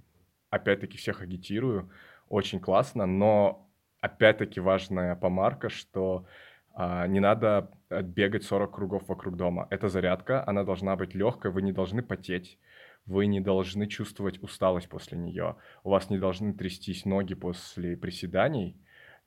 Опять-таки, 0.50 0.96
всех 0.96 1.20
агитирую. 1.20 1.90
Очень 2.28 2.60
классно, 2.60 3.04
но, 3.04 3.68
опять-таки, 4.00 4.60
важная 4.60 5.16
помарка, 5.16 5.68
что 5.68 6.26
а, 6.74 7.08
не 7.08 7.18
надо 7.18 7.70
бегать 7.90 8.44
40 8.44 8.74
кругов 8.74 9.08
вокруг 9.08 9.36
дома. 9.36 9.66
Это 9.70 9.88
зарядка, 9.88 10.46
она 10.46 10.64
должна 10.64 10.96
быть 10.96 11.14
легкой, 11.14 11.50
вы 11.50 11.62
не 11.62 11.72
должны 11.72 12.02
потеть, 12.02 12.58
вы 13.06 13.26
не 13.26 13.40
должны 13.40 13.86
чувствовать 13.86 14.42
усталость 14.42 14.88
после 14.88 15.18
нее, 15.18 15.56
у 15.84 15.90
вас 15.90 16.10
не 16.10 16.18
должны 16.18 16.52
трястись 16.52 17.04
ноги 17.04 17.34
после 17.34 17.96
приседаний, 17.96 18.76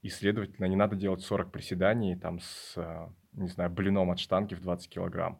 и, 0.01 0.09
следовательно, 0.09 0.65
не 0.65 0.75
надо 0.75 0.95
делать 0.95 1.21
40 1.21 1.51
приседаний 1.51 2.15
там 2.15 2.39
с, 2.39 2.73
э, 2.75 3.07
не 3.33 3.47
знаю, 3.49 3.69
блином 3.69 4.09
от 4.09 4.19
штанги 4.19 4.55
в 4.55 4.61
20 4.61 4.89
килограмм. 4.89 5.39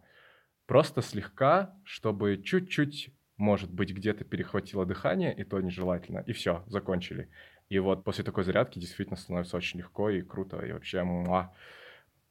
Просто 0.68 1.01
слегка, 1.01 1.75
чтобы 1.84 2.38
чуть-чуть, 2.38 3.10
может 3.38 3.72
быть, 3.74 3.92
где-то 3.92 4.24
перехватило 4.24 4.86
дыхание, 4.86 5.36
и 5.36 5.44
то 5.44 5.60
нежелательно, 5.60 6.20
и 6.20 6.34
все, 6.34 6.63
закончили. 6.68 7.30
И 7.70 7.80
вот 7.80 8.04
после 8.04 8.24
такой 8.24 8.44
зарядки 8.44 8.78
действительно 8.78 9.18
становится 9.18 9.58
очень 9.58 9.80
легко 9.80 10.10
и 10.10 10.22
круто, 10.22 10.60
и 10.60 10.72
вообще 10.72 11.04
муа, 11.04 11.54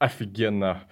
офигенно. 0.01 0.83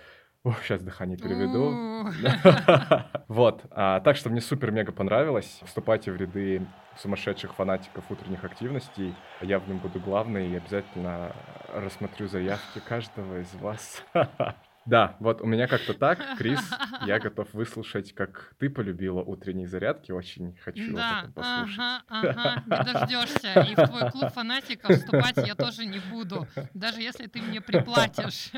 сейчас 0.63 0.83
дыхание 0.83 1.19
переведу. 1.19 1.75
Вот, 3.29 3.65
а, 3.73 4.01
так 4.01 4.17
что 4.17 4.31
мне 4.31 4.41
супер-мега 4.41 4.93
понравилось. 4.93 5.61
Вступайте 5.67 6.11
в 6.13 6.17
ряды 6.17 6.67
сумасшедших 6.97 7.55
фанатиков 7.55 8.11
утренних 8.11 8.43
активностей. 8.45 9.15
Я 9.43 9.59
в 9.59 9.69
нем 9.69 9.79
буду 9.79 10.01
главный 10.01 10.49
и 10.49 10.57
обязательно 10.57 11.33
рассмотрю 11.75 12.29
заявки 12.29 12.79
каждого 12.79 13.41
из 13.41 13.53
вас. 13.55 14.03
Да, 14.87 15.17
вот 15.21 15.43
у 15.43 15.47
меня 15.47 15.67
как-то 15.67 15.93
так, 15.93 16.19
Крис, 16.39 16.61
я 17.05 17.19
готов 17.21 17.53
выслушать, 17.53 18.15
как 18.15 18.55
ты 18.59 18.71
полюбила 18.71 19.21
утренние 19.21 19.67
зарядки, 19.67 20.13
очень 20.13 20.57
хочу 20.57 20.93
об 20.93 20.97
Да, 20.97 21.19
этом 21.19 21.33
послушать. 21.35 21.79
ага, 21.79 22.03
ага, 22.09 22.63
не 22.65 22.93
дождешься. 22.95 23.61
И 23.65 23.75
в 23.75 23.87
твой 23.87 24.11
клуб 24.11 24.33
фанатиков 24.33 24.97
вступать 24.97 25.37
я 25.47 25.55
тоже 25.55 25.85
не 25.85 25.99
буду, 25.99 26.47
даже 26.73 27.03
если 27.03 27.27
ты 27.27 27.43
мне 27.43 27.61
приплатишь. 27.61 28.51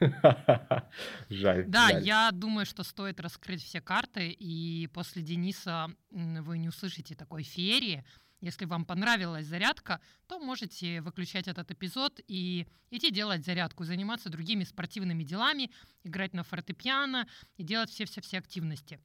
Жаль. 1.28 1.64
Да, 1.66 1.90
жаль. 1.90 2.04
я 2.04 2.30
думаю, 2.32 2.66
что 2.66 2.82
стоит 2.82 3.20
раскрыть 3.20 3.62
все 3.62 3.80
карты, 3.80 4.30
и 4.30 4.88
после 4.92 5.22
Дениса 5.22 5.88
вы 6.10 6.58
не 6.58 6.68
услышите 6.68 7.14
такой 7.14 7.42
феерии. 7.42 8.04
Если 8.40 8.64
вам 8.64 8.84
понравилась 8.84 9.46
зарядка, 9.46 10.00
то 10.26 10.40
можете 10.40 11.00
выключать 11.00 11.46
этот 11.46 11.70
эпизод 11.70 12.20
и 12.26 12.66
идти 12.90 13.12
делать 13.12 13.44
зарядку, 13.44 13.84
заниматься 13.84 14.30
другими 14.30 14.64
спортивными 14.64 15.22
делами, 15.22 15.70
играть 16.02 16.34
на 16.34 16.42
фортепиано 16.42 17.28
и 17.56 17.62
делать 17.62 17.90
все-все-все 17.90 18.38
активности. 18.38 19.00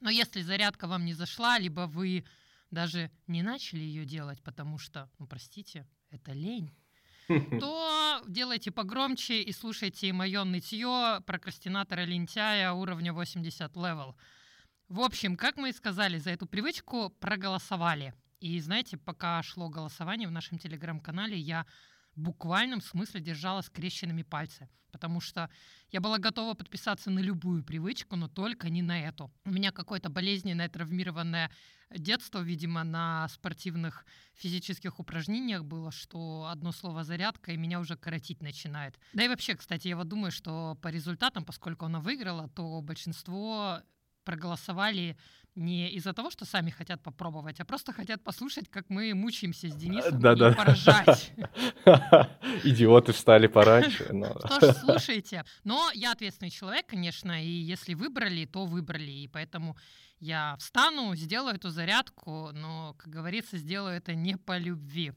Но 0.00 0.10
если 0.10 0.42
зарядка 0.42 0.86
вам 0.86 1.04
не 1.04 1.12
зашла, 1.12 1.58
либо 1.58 1.82
вы 1.82 2.24
даже 2.70 3.10
не 3.26 3.42
начали 3.42 3.80
ее 3.80 4.04
делать, 4.04 4.40
потому 4.42 4.78
что, 4.78 5.10
ну 5.18 5.26
простите, 5.26 5.86
это 6.10 6.32
лень, 6.32 6.72
то 7.28 8.22
делайте 8.26 8.70
погромче 8.70 9.42
и 9.42 9.52
слушайте 9.52 10.12
мое 10.12 10.44
нытье 10.44 11.20
прокрастинатора 11.26 12.04
лентяя 12.04 12.72
уровня 12.72 13.12
80 13.12 13.76
level. 13.76 14.16
В 14.88 15.00
общем, 15.00 15.36
как 15.36 15.56
мы 15.56 15.70
и 15.70 15.72
сказали, 15.72 16.18
за 16.18 16.30
эту 16.30 16.46
привычку 16.46 17.10
проголосовали. 17.20 18.14
И 18.40 18.60
знаете, 18.60 18.96
пока 18.96 19.42
шло 19.42 19.68
голосование 19.68 20.28
в 20.28 20.32
нашем 20.32 20.58
телеграм-канале, 20.58 21.38
я 21.38 21.64
буквальном 22.16 22.80
смысле 22.80 23.20
держала 23.20 23.60
скрещенными 23.62 24.22
пальцы, 24.22 24.68
потому 24.90 25.20
что 25.20 25.50
я 25.90 26.00
была 26.00 26.18
готова 26.18 26.54
подписаться 26.54 27.10
на 27.10 27.20
любую 27.20 27.64
привычку, 27.64 28.16
но 28.16 28.28
только 28.28 28.68
не 28.68 28.82
на 28.82 29.00
эту. 29.00 29.32
У 29.44 29.50
меня 29.50 29.72
какое-то 29.72 30.10
болезненное 30.10 30.68
травмированное 30.68 31.50
детство, 31.90 32.40
видимо, 32.40 32.84
на 32.84 33.28
спортивных 33.28 34.06
физических 34.34 34.98
упражнениях 34.98 35.64
было, 35.64 35.90
что 35.90 36.48
одно 36.50 36.72
слово 36.72 37.04
зарядка 37.04 37.52
и 37.52 37.56
меня 37.56 37.80
уже 37.80 37.96
коротить 37.96 38.42
начинает. 38.42 38.98
Да 39.12 39.24
и 39.24 39.28
вообще, 39.28 39.54
кстати, 39.54 39.88
я 39.88 39.96
вот 39.96 40.08
думаю, 40.08 40.30
что 40.30 40.78
по 40.80 40.88
результатам, 40.88 41.44
поскольку 41.44 41.86
она 41.86 42.00
выиграла, 42.00 42.48
то 42.48 42.80
большинство 42.80 43.82
проголосовали 44.24 45.16
не 45.54 45.90
из-за 45.90 46.12
того, 46.12 46.30
что 46.30 46.44
сами 46.44 46.70
хотят 46.70 47.02
попробовать, 47.02 47.60
а 47.60 47.64
просто 47.64 47.92
хотят 47.92 48.22
послушать, 48.22 48.68
как 48.70 48.88
мы 48.88 49.14
мучаемся 49.14 49.68
с 49.68 49.74
Денисом 49.74 50.18
Да-да. 50.18 50.52
и 50.52 50.54
поражать. 50.54 51.32
Идиоты 52.64 53.12
встали 53.12 53.48
пораньше. 53.48 54.04
Что 54.46 54.72
ж, 54.72 54.76
слушайте. 54.80 55.44
Но 55.64 55.90
я 55.94 56.12
ответственный 56.12 56.50
человек, 56.50 56.86
конечно, 56.86 57.42
и 57.42 57.48
если 57.48 57.94
выбрали, 57.94 58.46
то 58.46 58.64
выбрали. 58.64 59.10
И 59.10 59.28
поэтому 59.28 59.76
я 60.20 60.56
встану, 60.58 61.14
сделаю 61.16 61.56
эту 61.56 61.68
зарядку, 61.70 62.50
но, 62.52 62.94
как 62.96 63.12
говорится, 63.12 63.58
сделаю 63.58 63.96
это 63.96 64.14
не 64.14 64.36
по 64.36 64.56
любви. 64.56 65.12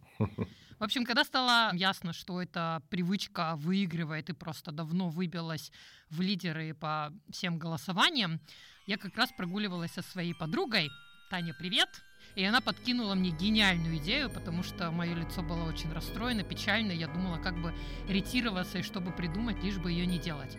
В 0.80 0.84
общем, 0.84 1.06
когда 1.06 1.24
стало 1.24 1.74
ясно, 1.74 2.12
что 2.12 2.42
эта 2.42 2.82
привычка 2.90 3.56
выигрывает 3.56 4.30
и 4.30 4.34
просто 4.34 4.72
давно 4.72 5.10
выбилась 5.10 5.72
в 6.10 6.20
лидеры 6.20 6.74
по 6.74 7.14
всем 7.30 7.58
голосованиям, 7.58 8.42
я 8.86 8.98
как 8.98 9.16
раз 9.18 9.32
прогуливалась 9.32 9.92
со 9.92 10.02
своей 10.02 10.34
подругой. 10.34 10.90
Таня, 11.30 11.56
привет! 11.58 11.90
И 12.36 12.44
она 12.44 12.62
подкинула 12.62 13.16
мне 13.16 13.32
гениальную 13.32 13.98
идею, 13.98 14.30
потому 14.30 14.62
что 14.62 14.92
мое 14.92 15.16
лицо 15.16 15.42
было 15.42 15.64
очень 15.64 15.92
расстроено, 15.92 16.44
печально. 16.44 16.92
Я 16.92 17.08
думала, 17.08 17.38
как 17.38 17.60
бы 17.62 17.74
ретироваться 18.08 18.80
и 18.80 18.84
чтобы 18.84 19.12
придумать, 19.12 19.64
лишь 19.64 19.78
бы 19.78 19.92
ее 19.92 20.06
не 20.06 20.20
делать. 20.20 20.58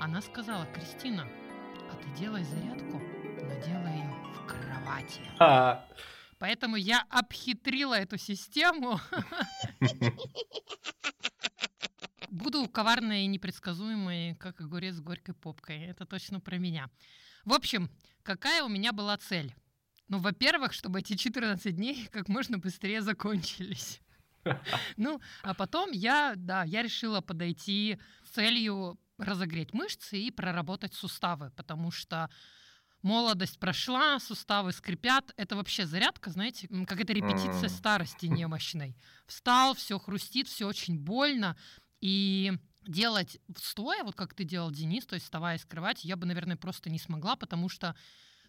Она 0.00 0.22
сказала, 0.22 0.66
Кристина, 0.66 1.26
а 1.90 1.96
ты 1.96 2.08
делай 2.18 2.44
зарядку, 2.44 2.98
но 3.42 3.54
делай 3.66 3.92
ее 3.92 4.14
в 4.34 4.46
кровати. 4.46 5.20
А, 5.38 5.84
Поэтому 6.38 6.76
я 6.76 7.04
обхитрила 7.10 7.94
эту 7.94 8.16
систему. 8.16 9.00
Буду 12.30 12.68
коварной 12.68 13.24
и 13.24 13.26
непредсказуемой, 13.26 14.34
как 14.36 14.60
огурец 14.60 14.96
с 14.96 15.00
горькой 15.00 15.34
попкой. 15.34 15.84
Это 15.84 16.04
точно 16.04 16.40
про 16.40 16.58
меня. 16.58 16.90
В 17.44 17.54
общем, 17.54 17.90
какая 18.22 18.62
у 18.62 18.68
меня 18.68 18.92
была 18.92 19.16
цель? 19.16 19.54
Ну, 20.08 20.18
во-первых, 20.18 20.72
чтобы 20.72 21.00
эти 21.00 21.16
14 21.16 21.74
дней 21.74 22.06
как 22.12 22.28
можно 22.28 22.58
быстрее 22.58 23.02
закончились. 23.02 24.00
Ну, 24.96 25.20
а 25.42 25.52
потом 25.52 25.90
я, 25.90 26.32
да, 26.34 26.64
я 26.64 26.82
решила 26.82 27.20
подойти 27.20 27.98
с 28.24 28.30
целью 28.30 28.98
разогреть 29.18 29.74
мышцы 29.74 30.16
и 30.18 30.30
проработать 30.30 30.94
суставы, 30.94 31.50
потому 31.50 31.90
что 31.90 32.30
молодость 33.02 33.58
прошла, 33.58 34.18
суставы 34.20 34.72
скрипят. 34.72 35.32
Это 35.36 35.56
вообще 35.56 35.86
зарядка, 35.86 36.30
знаете, 36.30 36.68
как 36.86 37.00
это 37.00 37.12
репетиция 37.12 37.68
старости 37.68 38.26
немощной. 38.26 38.96
Встал, 39.26 39.74
все 39.74 39.98
хрустит, 39.98 40.48
все 40.48 40.66
очень 40.66 40.98
больно. 40.98 41.56
И 42.00 42.52
делать 42.86 43.38
стоя, 43.56 44.04
вот 44.04 44.14
как 44.14 44.34
ты 44.34 44.44
делал, 44.44 44.70
Денис, 44.70 45.06
то 45.06 45.14
есть 45.14 45.24
вставая 45.24 45.56
из 45.56 45.64
кровати, 45.64 46.06
я 46.06 46.16
бы, 46.16 46.26
наверное, 46.26 46.56
просто 46.56 46.90
не 46.90 46.98
смогла, 46.98 47.36
потому 47.36 47.68
что 47.68 47.94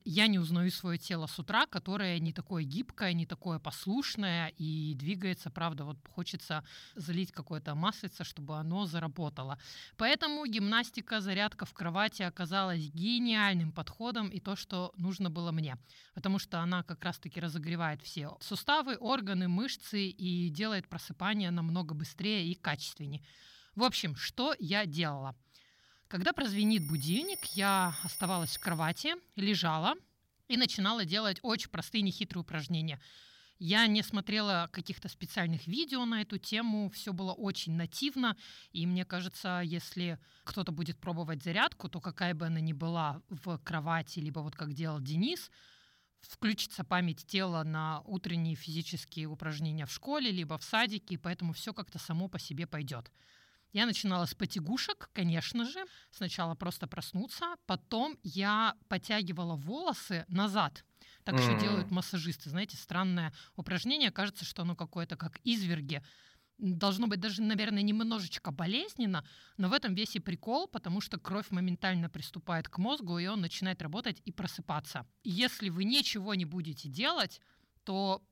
я 0.05 0.27
не 0.27 0.39
узнаю 0.39 0.71
свое 0.71 0.97
тело 0.97 1.27
с 1.27 1.37
утра, 1.39 1.65
которое 1.65 2.19
не 2.19 2.33
такое 2.33 2.63
гибкое, 2.63 3.13
не 3.13 3.25
такое 3.25 3.59
послушное 3.59 4.53
и 4.57 4.93
двигается, 4.95 5.49
правда, 5.49 5.85
вот 5.85 5.97
хочется 6.09 6.63
залить 6.95 7.31
какое-то 7.31 7.75
маслице, 7.75 8.23
чтобы 8.23 8.57
оно 8.57 8.85
заработало. 8.85 9.59
Поэтому 9.97 10.45
гимнастика, 10.45 11.21
зарядка 11.21 11.65
в 11.65 11.73
кровати 11.73 12.23
оказалась 12.23 12.89
гениальным 12.93 13.71
подходом 13.71 14.29
и 14.29 14.39
то, 14.39 14.55
что 14.55 14.93
нужно 14.97 15.29
было 15.29 15.51
мне. 15.51 15.77
Потому 16.13 16.39
что 16.39 16.59
она 16.59 16.83
как 16.83 17.03
раз-таки 17.03 17.39
разогревает 17.39 18.01
все 18.01 18.37
суставы, 18.41 18.97
органы, 18.97 19.47
мышцы 19.47 20.07
и 20.07 20.49
делает 20.49 20.87
просыпание 20.87 21.51
намного 21.51 21.93
быстрее 21.93 22.47
и 22.47 22.55
качественнее. 22.55 23.21
В 23.75 23.83
общем, 23.83 24.15
что 24.15 24.55
я 24.59 24.85
делала? 24.85 25.35
Когда 26.09 26.33
прозвенит 26.33 26.87
будильник, 26.87 27.45
я 27.53 27.95
оставалась 28.01 28.57
в 28.57 28.59
кровати, 28.59 29.13
лежала 29.35 29.93
и 30.47 30.57
начинала 30.57 31.05
делать 31.05 31.37
очень 31.43 31.69
простые 31.69 32.01
нехитрые 32.01 32.41
упражнения. 32.41 32.99
Я 33.59 33.85
не 33.85 34.01
смотрела 34.01 34.69
каких-то 34.71 35.07
специальных 35.07 35.67
видео 35.67 36.05
на 36.05 36.23
эту 36.23 36.39
тему, 36.39 36.89
все 36.89 37.13
было 37.13 37.33
очень 37.33 37.73
нативно, 37.73 38.35
и 38.71 38.87
мне 38.87 39.05
кажется, 39.05 39.61
если 39.63 40.17
кто-то 40.45 40.71
будет 40.71 40.97
пробовать 40.97 41.43
зарядку, 41.43 41.89
то 41.89 42.01
какая 42.01 42.33
бы 42.33 42.47
она 42.47 42.59
ни 42.59 42.73
была 42.73 43.21
в 43.29 43.59
кровати, 43.59 44.17
либо 44.17 44.39
вот 44.39 44.55
как 44.55 44.73
делал 44.73 44.99
Денис, 44.99 45.51
включится 46.21 46.83
память 46.83 47.27
тела 47.27 47.63
на 47.63 48.01
утренние 48.05 48.55
физические 48.55 49.27
упражнения 49.27 49.85
в 49.85 49.91
школе, 49.91 50.31
либо 50.31 50.57
в 50.57 50.63
садике, 50.63 51.13
и 51.13 51.17
поэтому 51.17 51.53
все 51.53 51.71
как-то 51.71 51.99
само 51.99 52.29
по 52.29 52.39
себе 52.39 52.65
пойдет. 52.65 53.11
Я 53.71 53.85
начинала 53.85 54.25
с 54.25 54.33
потягушек, 54.33 55.09
конечно 55.13 55.65
же. 55.65 55.85
Сначала 56.11 56.55
просто 56.55 56.87
проснуться, 56.87 57.55
потом 57.67 58.17
я 58.23 58.75
подтягивала 58.87 59.55
волосы 59.55 60.25
назад. 60.27 60.83
Так 61.23 61.39
еще 61.39 61.53
М. 61.53 61.53
делают 61.53 61.91
массажисты. 61.91 62.49
Знаете, 62.49 62.77
странное 62.77 63.33
упражнение. 63.55 64.11
Кажется, 64.11 64.43
что 64.45 64.63
оно 64.63 64.75
какое-то 64.75 65.17
как 65.17 65.39
изверги. 65.43 66.01
Должно 66.57 67.07
быть 67.07 67.19
даже, 67.21 67.41
наверное, 67.41 67.83
немножечко 67.83 68.51
болезненно, 68.51 69.25
но 69.57 69.69
в 69.69 69.73
этом 69.73 69.95
весь 69.95 70.15
и 70.15 70.19
прикол, 70.19 70.67
потому 70.67 71.01
что 71.01 71.19
кровь 71.19 71.51
моментально 71.51 72.09
приступает 72.09 72.69
к 72.69 72.77
мозгу, 72.79 73.17
и 73.19 73.27
он 73.27 73.41
начинает 73.41 73.81
работать 73.81 74.21
и 74.25 74.31
просыпаться. 74.31 75.07
Если 75.23 75.69
вы 75.69 75.85
ничего 75.85 76.35
не 76.35 76.45
будете 76.45 76.89
делать, 76.89 77.41
то 77.85 78.23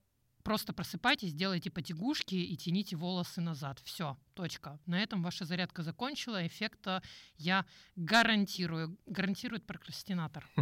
просто 0.47 0.71
просыпайтесь, 0.71 1.33
делайте 1.33 1.69
потягушки 1.69 2.36
и 2.36 2.55
тяните 2.55 2.95
волосы 2.95 3.41
назад. 3.41 3.81
Все, 3.83 4.17
точка. 4.33 4.79
На 4.86 5.03
этом 5.03 5.21
ваша 5.21 5.43
зарядка 5.43 5.83
закончила. 5.83 6.47
Эффекта 6.47 7.03
я 7.36 7.65
гарантирую. 7.97 8.97
Гарантирует 9.05 9.65
прокрастинатор. 9.65 10.49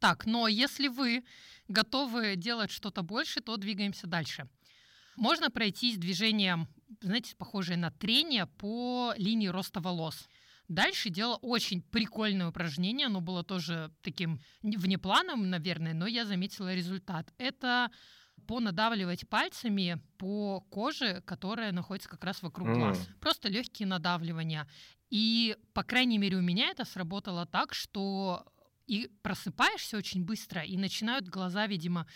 Так, 0.00 0.26
но 0.26 0.46
если 0.46 0.86
вы 0.86 1.24
готовы 1.66 2.36
делать 2.36 2.70
что-то 2.70 3.02
больше, 3.02 3.40
то 3.40 3.56
двигаемся 3.56 4.06
дальше. 4.06 4.48
Можно 5.16 5.50
пройтись 5.50 5.98
движением, 5.98 6.68
знаете, 7.00 7.34
похожее 7.34 7.76
на 7.76 7.90
трение 7.90 8.46
по 8.46 9.12
линии 9.16 9.48
роста 9.48 9.80
волос. 9.80 10.28
Дальше 10.68 11.08
делала 11.08 11.36
очень 11.36 11.80
прикольное 11.82 12.48
упражнение, 12.48 13.06
оно 13.06 13.20
было 13.20 13.42
тоже 13.42 13.90
таким 14.02 14.40
не- 14.62 14.76
внеплановым, 14.76 15.48
наверное, 15.48 15.94
но 15.94 16.06
я 16.06 16.26
заметила 16.26 16.74
результат. 16.74 17.32
Это 17.38 17.90
понадавливать 18.46 19.28
пальцами 19.28 20.00
по 20.18 20.60
коже, 20.70 21.22
которая 21.26 21.72
находится 21.72 22.08
как 22.08 22.22
раз 22.24 22.42
вокруг 22.42 22.68
М. 22.68 22.74
глаз. 22.74 23.08
Просто 23.20 23.48
легкие 23.48 23.86
надавливания. 23.88 24.68
И, 25.10 25.56
по 25.72 25.82
крайней 25.82 26.18
мере, 26.18 26.36
у 26.36 26.42
меня 26.42 26.68
это 26.68 26.84
сработало 26.84 27.46
так, 27.46 27.72
что 27.74 28.44
и 28.86 29.10
просыпаешься 29.22 29.96
очень 29.96 30.24
быстро, 30.24 30.62
и 30.62 30.76
начинают 30.76 31.28
глаза, 31.28 31.66
видимо, 31.66 32.06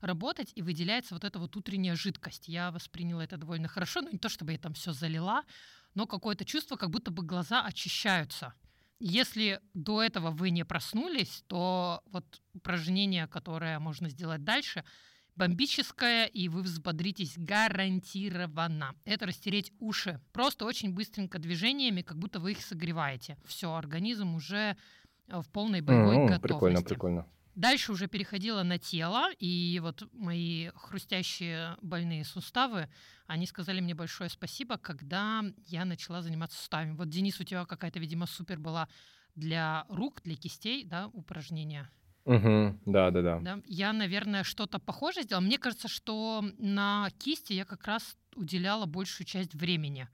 работать, 0.00 0.52
и 0.54 0.62
выделяется 0.62 1.14
вот 1.14 1.24
эта 1.24 1.38
вот 1.38 1.56
утренняя 1.56 1.94
жидкость. 1.96 2.48
Я 2.48 2.70
восприняла 2.70 3.24
это 3.24 3.36
довольно 3.36 3.68
хорошо, 3.68 4.00
ну 4.02 4.10
не 4.10 4.18
то 4.18 4.28
чтобы 4.28 4.52
я 4.52 4.58
там 4.58 4.74
все 4.74 4.92
залила, 4.92 5.42
но 5.94 6.06
какое-то 6.06 6.44
чувство, 6.44 6.76
как 6.76 6.90
будто 6.90 7.10
бы 7.10 7.22
глаза 7.22 7.64
очищаются. 7.64 8.54
Если 8.98 9.60
до 9.72 10.02
этого 10.02 10.30
вы 10.30 10.50
не 10.50 10.64
проснулись, 10.64 11.42
то 11.46 12.02
вот 12.06 12.42
упражнение, 12.52 13.26
которое 13.26 13.78
можно 13.78 14.10
сделать 14.10 14.44
дальше, 14.44 14.84
бомбическое, 15.36 16.26
и 16.26 16.48
вы 16.48 16.60
взбодритесь 16.62 17.34
гарантированно. 17.38 18.94
Это 19.04 19.26
растереть 19.26 19.72
уши. 19.78 20.20
Просто 20.32 20.66
очень 20.66 20.92
быстренько 20.92 21.38
движениями, 21.38 22.02
как 22.02 22.18
будто 22.18 22.40
вы 22.40 22.52
их 22.52 22.60
согреваете. 22.62 23.38
Все, 23.44 23.72
организм 23.74 24.34
уже 24.34 24.76
э, 25.28 25.40
в 25.40 25.48
полной 25.50 25.80
боевой 25.80 26.16
М, 26.16 26.26
готовности. 26.26 26.42
Прикольно, 26.42 26.82
прикольно. 26.82 27.26
Дальше 27.54 27.92
уже 27.92 28.06
переходила 28.06 28.62
на 28.62 28.78
тело, 28.78 29.30
и 29.38 29.78
вот 29.82 30.08
мои 30.12 30.70
хрустящие 30.74 31.76
больные 31.82 32.24
суставы, 32.24 32.88
они 33.26 33.46
сказали 33.46 33.80
мне 33.80 33.94
большое 33.94 34.30
спасибо, 34.30 34.78
когда 34.78 35.44
я 35.66 35.84
начала 35.84 36.22
заниматься 36.22 36.58
суставами. 36.58 36.92
Вот, 36.92 37.08
Денис, 37.08 37.38
у 37.40 37.44
тебя 37.44 37.64
какая-то, 37.66 37.98
видимо, 37.98 38.26
супер 38.26 38.58
была 38.58 38.88
для 39.34 39.84
рук, 39.88 40.22
для 40.22 40.36
кистей, 40.36 40.84
да, 40.84 41.08
упражнения. 41.08 41.90
Мгм, 42.24 42.80
Да, 42.86 43.10
да, 43.10 43.22
да. 43.22 43.40
Да? 43.40 43.60
Я, 43.66 43.92
наверное, 43.92 44.44
что-то 44.44 44.78
похожее 44.78 45.24
сделала. 45.24 45.42
Мне 45.44 45.58
кажется, 45.58 45.88
что 45.88 46.44
на 46.58 47.10
кисти 47.18 47.52
я 47.52 47.64
как 47.64 47.86
раз 47.86 48.16
уделяла 48.36 48.86
большую 48.86 49.26
часть 49.26 49.54
времени. 49.54 50.08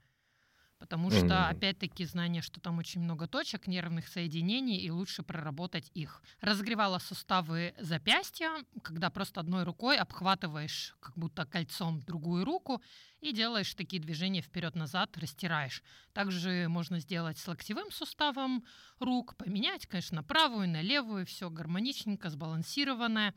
Потому 0.79 1.11
что, 1.11 1.47
Мгм. 1.47 1.49
опять-таки, 1.49 2.05
знание, 2.05 2.41
что 2.41 2.59
там 2.61 2.77
очень 2.77 3.01
много 3.01 3.27
точек, 3.27 3.67
нервных 3.67 4.07
соединений, 4.07 4.77
и 4.79 4.89
лучше 4.91 5.23
проработать 5.23 5.89
их. 5.93 6.21
Разогревала 6.41 6.99
суставы 6.99 7.73
запястья, 7.79 8.51
когда 8.83 9.09
просто 9.09 9.39
одной 9.39 9.63
рукой 9.63 9.97
обхватываешь 9.97 10.95
как 10.99 11.17
будто 11.17 11.45
кольцом 11.45 12.01
другую 12.01 12.45
руку 12.45 12.81
и 13.21 13.31
делаешь 13.31 13.73
такие 13.75 14.01
движения 14.01 14.41
вперед-назад, 14.41 15.17
растираешь. 15.17 15.83
Также 16.13 16.67
можно 16.69 16.99
сделать 16.99 17.37
с 17.37 17.47
локтевым 17.47 17.91
суставом 17.91 18.63
рук, 18.99 19.35
поменять, 19.35 19.87
конечно, 19.87 20.17
на 20.17 20.23
правую, 20.23 20.69
на 20.69 20.81
левую, 20.81 21.25
все 21.25 21.49
гармоничненько, 21.49 22.29
сбалансированное. 22.29 23.33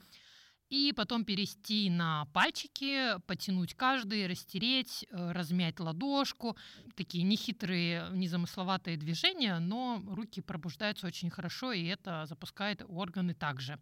И 0.71 0.93
потом 0.93 1.25
перейти 1.25 1.91
на 1.91 2.27
пальчики, 2.27 3.19
потянуть 3.27 3.75
каждый, 3.75 4.29
растереть, 4.29 5.05
э, 5.11 5.33
размять 5.33 5.81
ладошку. 5.81 6.57
Такие 6.95 7.25
нехитрые, 7.25 8.09
незамысловатые 8.13 8.97
движения, 8.97 9.59
но 9.59 10.01
руки 10.07 10.41
пробуждаются 10.41 11.09
очень 11.09 11.29
хорошо, 11.29 11.73
и 11.73 11.85
это 11.87 12.25
запускает 12.27 12.83
органы 12.87 13.35
также. 13.35 13.81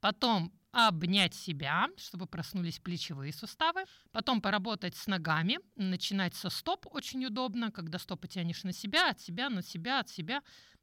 Потом 0.00 0.52
обнять 0.70 1.34
себя, 1.34 1.88
чтобы 1.96 2.26
проснулись 2.26 2.78
плечевые 2.78 3.32
суставы. 3.32 3.84
Потом 4.12 4.40
поработать 4.40 4.94
с 4.94 5.08
ногами. 5.08 5.58
Начинать 5.74 6.34
со 6.34 6.50
стоп 6.50 6.86
очень 6.90 7.24
удобно, 7.24 7.72
когда 7.72 7.98
стопы 7.98 8.28
тянешь 8.28 8.62
на 8.64 8.72
себя, 8.72 9.10
от 9.10 9.20
себя, 9.20 9.50
на 9.50 9.62
себя, 9.62 10.00
от 10.00 10.08
себя. 10.08 10.42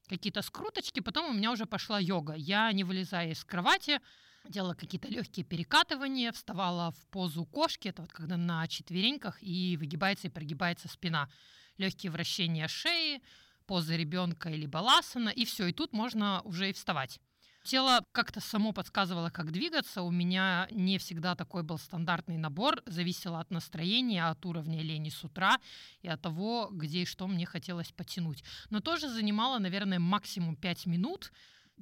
Какие-то 0.09 0.41
скруточки. 0.41 0.99
Потом 0.99 1.29
у 1.29 1.33
меня 1.33 1.51
уже 1.51 1.65
пошла 1.65 1.99
йога. 1.99 2.33
Я, 2.33 2.71
не 2.73 2.83
вылезая 2.83 3.31
из 3.31 3.43
кровати, 3.45 4.01
делала 4.49 4.73
какие-то 4.73 5.07
легкие 5.07 5.45
перекатывания, 5.45 6.31
вставала 6.31 6.91
в 6.91 7.07
позу 7.07 7.45
кошки, 7.45 7.87
это 7.87 8.01
вот 8.01 8.11
когда 8.11 8.37
на 8.37 8.67
четвереньках 8.67 9.37
и 9.41 9.77
выгибается 9.77 10.27
и 10.27 10.31
прогибается 10.31 10.87
спина. 10.87 11.29
Легкие 11.77 12.11
вращения 12.11 12.67
шеи, 12.67 13.21
поза 13.65 13.95
ребенка 13.95 14.49
или 14.49 14.65
баласана, 14.65 15.29
и 15.29 15.45
все, 15.45 15.67
и 15.67 15.73
тут 15.73 15.93
можно 15.93 16.41
уже 16.43 16.69
и 16.69 16.73
вставать. 16.73 17.19
Тело 17.65 18.05
как-то 18.11 18.41
само 18.41 18.73
подсказывало, 18.73 19.31
как 19.31 19.51
двигаться. 19.51 20.03
У 20.03 20.11
меня 20.11 20.67
не 20.69 20.99
всегда 20.99 21.33
такой 21.33 21.63
был 21.63 21.79
стандартный 21.79 22.37
набор. 22.37 22.83
Зависело 22.85 23.39
от 23.39 23.49
настроения, 23.49 24.27
от 24.27 24.45
уровня 24.45 24.83
лени 24.83 25.09
с 25.09 25.23
утра 25.23 25.57
и 26.03 26.07
от 26.07 26.21
того, 26.21 26.69
где 26.71 27.01
и 27.01 27.05
что 27.05 27.25
мне 27.25 27.47
хотелось 27.47 27.91
потянуть. 27.91 28.43
Но 28.69 28.81
тоже 28.81 29.09
занимало, 29.09 29.57
наверное, 29.57 29.97
максимум 29.97 30.55
5 30.55 30.85
минут. 30.85 31.31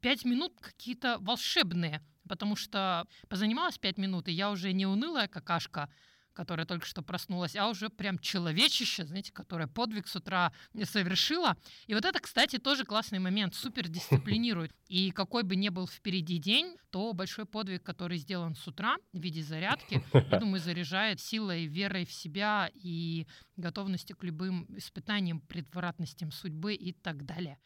5 0.01 0.25
минут 0.25 0.53
какие-то 0.59 1.17
волшебные, 1.19 2.01
потому 2.27 2.55
что 2.55 3.07
позанималась 3.29 3.77
5 3.77 3.97
минут, 3.97 4.27
и 4.27 4.31
я 4.31 4.51
уже 4.51 4.73
не 4.73 4.85
унылая 4.85 5.27
какашка, 5.27 5.89
которая 6.33 6.65
только 6.65 6.85
что 6.85 7.01
проснулась, 7.01 7.55
а 7.55 7.69
уже 7.69 7.89
прям 7.89 8.17
человечище, 8.17 9.05
знаете, 9.05 9.31
которое 9.31 9.67
подвиг 9.67 10.07
с 10.07 10.15
утра 10.15 10.51
совершила. 10.83 11.55
И 11.85 11.93
вот 11.93 12.05
это, 12.05 12.19
кстати, 12.19 12.57
тоже 12.57 12.85
классный 12.85 13.19
момент, 13.19 13.53
супер 13.53 13.87
дисциплинирует. 13.87 14.73
И 14.87 15.11
какой 15.11 15.43
бы 15.43 15.55
ни 15.55 15.69
был 15.69 15.87
впереди 15.87 16.39
день, 16.39 16.75
то 16.89 17.13
большой 17.13 17.45
подвиг, 17.45 17.83
который 17.83 18.17
сделан 18.17 18.55
с 18.55 18.67
утра 18.67 18.97
в 19.13 19.19
виде 19.19 19.43
зарядки, 19.43 20.03
я 20.11 20.39
думаю, 20.39 20.59
заряжает 20.59 21.19
силой, 21.19 21.67
верой 21.67 22.05
в 22.05 22.11
себя 22.11 22.69
и 22.73 23.27
готовностью 23.55 24.17
к 24.17 24.23
любым 24.23 24.65
испытаниям, 24.75 25.39
предвратностям 25.39 26.31
судьбы 26.31 26.73
и 26.73 26.93
так 26.93 27.25
далее. 27.25 27.59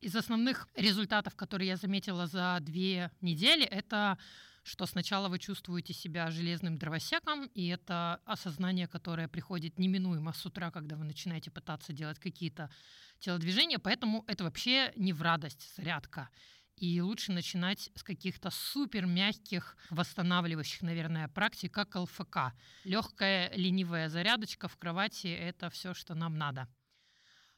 Из 0.00 0.16
основных 0.16 0.66
результатов, 0.76 1.36
которые 1.36 1.68
я 1.68 1.76
заметила 1.76 2.26
за 2.26 2.58
две 2.60 3.10
недели, 3.20 3.64
это 3.64 4.18
что 4.62 4.86
сначала 4.86 5.28
вы 5.28 5.38
чувствуете 5.38 5.92
себя 5.92 6.30
железным 6.30 6.76
дровосеком, 6.78 7.46
и 7.54 7.68
это 7.68 8.20
осознание, 8.24 8.86
которое 8.86 9.28
приходит 9.28 9.78
неминуемо 9.78 10.32
с 10.32 10.44
утра, 10.44 10.70
когда 10.70 10.96
вы 10.96 11.04
начинаете 11.04 11.50
пытаться 11.50 11.92
делать 11.92 12.18
какие-то 12.18 12.70
телодвижения, 13.18 13.78
поэтому 13.78 14.24
это 14.26 14.44
вообще 14.44 14.92
не 14.96 15.12
в 15.12 15.22
радость 15.22 15.74
зарядка. 15.76 16.28
И 16.76 17.00
лучше 17.00 17.32
начинать 17.32 17.90
с 17.94 18.02
каких-то 18.02 18.50
супер 18.50 19.06
мягких, 19.06 19.76
восстанавливающих, 19.90 20.82
наверное, 20.82 21.28
практик, 21.28 21.72
как 21.72 21.94
ЛФК. 21.94 22.54
Легкая 22.84 23.52
ленивая 23.54 24.08
зарядочка 24.08 24.68
в 24.68 24.76
кровати– 24.76 25.26
это 25.28 25.68
все, 25.68 25.92
что 25.92 26.14
нам 26.14 26.38
надо. 26.38 26.68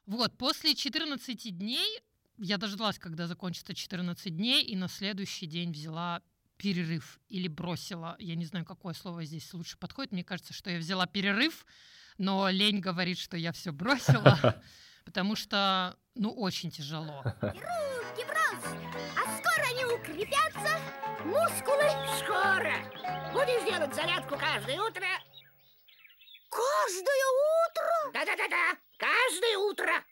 Вот, 0.07 0.37
после 0.37 0.75
14 0.75 1.57
дней 1.57 2.03
я 2.39 2.59
дождалась, 2.59 2.99
когда 2.99 3.27
закончится 3.27 3.75
14 3.75 4.37
дней, 4.37 4.65
и 4.65 4.77
на 4.77 4.89
следующий 4.89 5.47
день 5.47 5.73
взяла 5.73 6.23
перерыв 6.57 7.19
или 7.29 7.49
бросила. 7.49 8.17
Я 8.19 8.37
не 8.37 8.45
знаю, 8.45 8.65
какое 8.65 8.95
слово 8.95 9.25
здесь 9.25 9.53
лучше 9.53 9.77
подходит. 9.79 10.13
Мне 10.13 10.25
кажется, 10.25 10.53
что 10.53 10.71
я 10.71 10.79
взяла 10.79 11.07
перерыв, 11.07 11.67
но 12.19 12.49
лень 12.49 12.81
говорит, 12.81 13.19
что 13.19 13.37
я 13.37 13.53
все 13.53 13.73
бросила, 13.73 14.63
потому 15.05 15.35
что, 15.35 15.97
ну, 16.15 16.31
очень 16.31 16.71
тяжело. 16.71 17.23
Руки 17.41 18.25
брось! 18.27 18.77
А 19.17 19.39
скоро 19.39 19.67
они 19.71 19.85
укрепятся, 19.85 20.79
мускулы 21.25 21.89
скоро. 22.23 22.75
Будешь 23.33 23.69
делать 23.69 23.95
зарядку 23.95 24.37
каждое 24.39 24.81
утро? 24.81 25.07
Каждое 26.49 27.27
утро? 27.67 28.13
Да-да-да-да, 28.13 28.79
каждое 28.99 29.59
утро. 29.59 30.05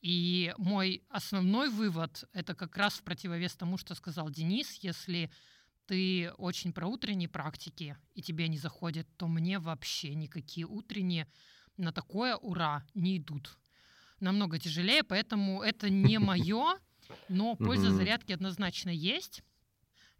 И 0.00 0.54
мой 0.56 1.02
основной 1.08 1.68
вывод— 1.68 2.24
это 2.32 2.54
как 2.54 2.76
раз 2.76 2.94
в 2.94 3.02
противовес 3.02 3.54
тому, 3.56 3.76
что 3.76 3.94
сказал 3.94 4.30
Денис. 4.30 4.78
Если 4.82 5.30
ты 5.86 6.32
очень 6.38 6.72
про 6.72 6.86
утренние 6.86 7.28
практики, 7.28 7.96
и 8.14 8.22
тебе 8.22 8.48
не 8.48 8.56
заходят, 8.56 9.06
то 9.16 9.26
мне 9.28 9.58
вообще 9.58 10.14
никакие 10.14 10.66
утренние 10.66 11.26
на 11.76 11.92
такое 11.92 12.36
ура 12.36 12.84
не 12.94 13.18
идут. 13.18 13.58
Намного 14.20 14.58
тяжелее, 14.58 15.02
поэтому 15.02 15.62
это 15.62 15.90
не 15.90 16.18
мое, 16.20 16.78
но 17.28 17.56
польза 17.56 17.90
зарядки 17.90 18.32
однозначно 18.32 18.90
есть. 18.90 19.42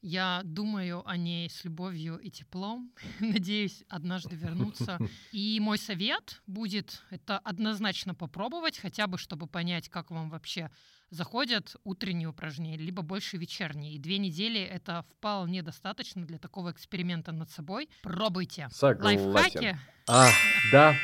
Я 0.03 0.41
думаю 0.45 1.07
о 1.07 1.17
ней 1.17 1.51
с 1.51 1.65
любовью 1.65 2.17
и 2.17 2.31
теплом. 2.31 2.93
Надеюсь 3.21 3.85
однажды 3.89 4.35
вернуться. 4.35 4.99
И 5.33 5.61
мой 5.61 5.79
совет 5.79 6.41
будет 6.47 7.03
это 7.11 7.39
однозначно 7.39 8.15
попробовать, 8.15 8.79
хотя 8.79 9.07
бы 9.07 9.19
чтобы 9.19 9.47
понять, 9.47 9.89
как 9.89 10.11
вам 10.11 10.31
вообще 10.31 10.71
заходят 11.11 11.77
утренние 11.85 12.29
упражнения, 12.29 12.79
либо 12.79 13.03
больше 13.03 13.37
вечерние. 13.37 13.95
И 13.95 13.99
две 13.99 14.19
недели 14.19 14.61
это 14.61 15.05
вполне 15.11 15.63
достаточно 15.63 16.25
для 16.25 16.39
такого 16.39 16.71
эксперимента 16.71 17.33
над 17.33 17.51
собой. 17.51 17.91
Пробуйте. 18.03 18.69
Согласен. 18.71 19.31
Лайфхаки. 19.31 19.79
А, 20.09 20.29
да. 20.73 20.95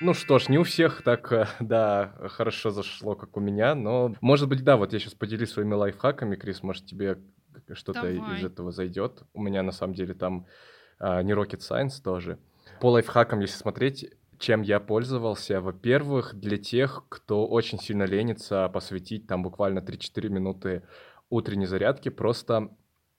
Ну 0.00 0.12
что 0.12 0.40
ж, 0.40 0.48
не 0.48 0.58
у 0.58 0.64
всех 0.64 1.02
так, 1.02 1.30
э, 1.32 1.46
да, 1.60 2.14
хорошо 2.30 2.70
зашло, 2.70 3.14
как 3.14 3.36
у 3.36 3.40
меня, 3.40 3.76
но, 3.76 4.12
может 4.20 4.48
быть, 4.48 4.64
да, 4.64 4.76
вот 4.76 4.92
я 4.92 4.98
сейчас 4.98 5.14
поделюсь 5.14 5.52
своими 5.52 5.74
лайфхаками, 5.74 6.34
Крис, 6.34 6.62
может, 6.64 6.84
тебе 6.84 7.18
что-то 7.72 8.10
из 8.10 8.44
этого 8.44 8.72
зайдет. 8.72 9.22
У 9.32 9.42
меня, 9.42 9.62
на 9.62 9.72
самом 9.72 9.94
деле, 9.94 10.14
там 10.14 10.46
а, 10.98 11.22
не 11.22 11.32
rocket 11.32 11.60
science 11.60 12.02
тоже. 12.02 12.38
По 12.80 12.90
лайфхакам, 12.90 13.40
если 13.40 13.56
смотреть, 13.56 14.10
чем 14.38 14.62
я 14.62 14.80
пользовался, 14.80 15.60
во-первых, 15.60 16.34
для 16.34 16.58
тех, 16.58 17.04
кто 17.08 17.46
очень 17.46 17.78
сильно 17.78 18.04
ленится 18.04 18.68
посвятить 18.68 19.26
там 19.26 19.42
буквально 19.42 19.78
3-4 19.78 20.28
минуты 20.28 20.82
утренней 21.30 21.66
зарядки, 21.66 22.08
просто 22.08 22.70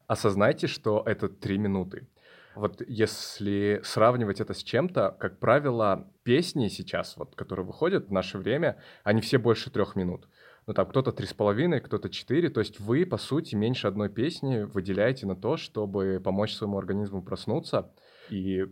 осознайте, 0.07 0.67
что 0.67 1.03
это 1.05 1.29
3 1.29 1.57
минуты. 1.57 2.07
Вот 2.55 2.81
если 2.87 3.81
сравнивать 3.83 4.39
это 4.39 4.53
с 4.53 4.63
чем-то, 4.63 5.17
как 5.19 5.39
правило, 5.39 6.09
песни 6.23 6.69
сейчас, 6.69 7.17
вот, 7.17 7.35
которые 7.35 7.65
выходят 7.65 8.07
в 8.07 8.11
наше 8.11 8.37
время, 8.37 8.77
они 9.03 9.19
все 9.19 9.37
больше 9.37 9.69
трех 9.69 9.95
минут. 9.95 10.29
Ну, 10.67 10.73
там 10.73 10.87
кто-то 10.87 11.11
три 11.11 11.27
с 11.27 11.33
половиной, 11.33 11.79
кто-то 11.79 12.09
четыре. 12.09 12.49
То 12.49 12.59
есть 12.59 12.79
вы, 12.79 13.05
по 13.05 13.17
сути, 13.17 13.55
меньше 13.55 13.87
одной 13.87 14.09
песни 14.09 14.63
выделяете 14.63 15.27
на 15.27 15.35
то, 15.35 15.57
чтобы 15.57 16.19
помочь 16.23 16.53
своему 16.53 16.77
организму 16.77 17.21
проснуться. 17.21 17.93
И 18.29 18.65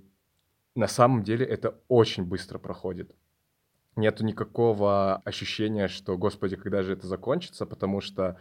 на 0.76 0.88
самом 0.88 1.24
деле 1.24 1.46
это 1.46 1.80
очень 1.88 2.26
быстро 2.26 2.58
проходит. 2.58 3.16
Нету 3.96 4.26
никакого 4.26 5.18
ощущения, 5.18 5.88
что, 5.88 6.18
господи, 6.18 6.56
когда 6.56 6.82
же 6.82 6.94
это 6.94 7.06
закончится, 7.06 7.68
потому 7.68 8.02
что 8.02 8.40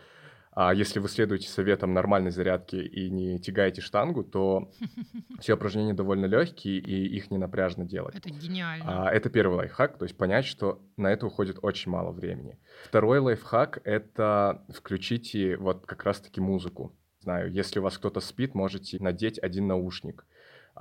а 0.54 0.74
если 0.74 0.98
вы 0.98 1.08
следуете 1.08 1.48
советам 1.48 1.94
нормальной 1.94 2.30
зарядки 2.30 2.76
и 2.76 3.08
не 3.08 3.38
тягаете 3.38 3.80
штангу, 3.80 4.22
то 4.22 4.70
все 5.40 5.54
упражнения 5.54 5.94
довольно 5.94 6.26
легкие, 6.26 6.78
и 6.78 7.06
их 7.16 7.30
не 7.30 7.38
напряжно 7.38 7.86
делать. 7.86 8.14
Это 8.14 8.28
гениально. 8.28 9.06
А, 9.06 9.10
это 9.10 9.30
первый 9.30 9.56
лайфхак, 9.56 9.96
то 9.96 10.04
есть 10.04 10.16
понять, 10.16 10.44
что 10.44 10.82
на 10.98 11.08
это 11.08 11.26
уходит 11.26 11.58
очень 11.62 11.90
мало 11.90 12.12
времени. 12.12 12.58
Второй 12.84 13.20
лайфхак— 13.20 13.80
это 13.84 14.62
включите 14.68 15.56
вот 15.56 15.86
как 15.86 16.04
раз-таки 16.04 16.40
музыку. 16.40 16.94
Знаю, 17.20 17.50
если 17.50 17.78
у 17.78 17.82
вас 17.82 17.96
кто-то 17.96 18.20
спит, 18.20 18.54
можете 18.54 18.98
надеть 18.98 19.38
один 19.38 19.68
наушник, 19.68 20.26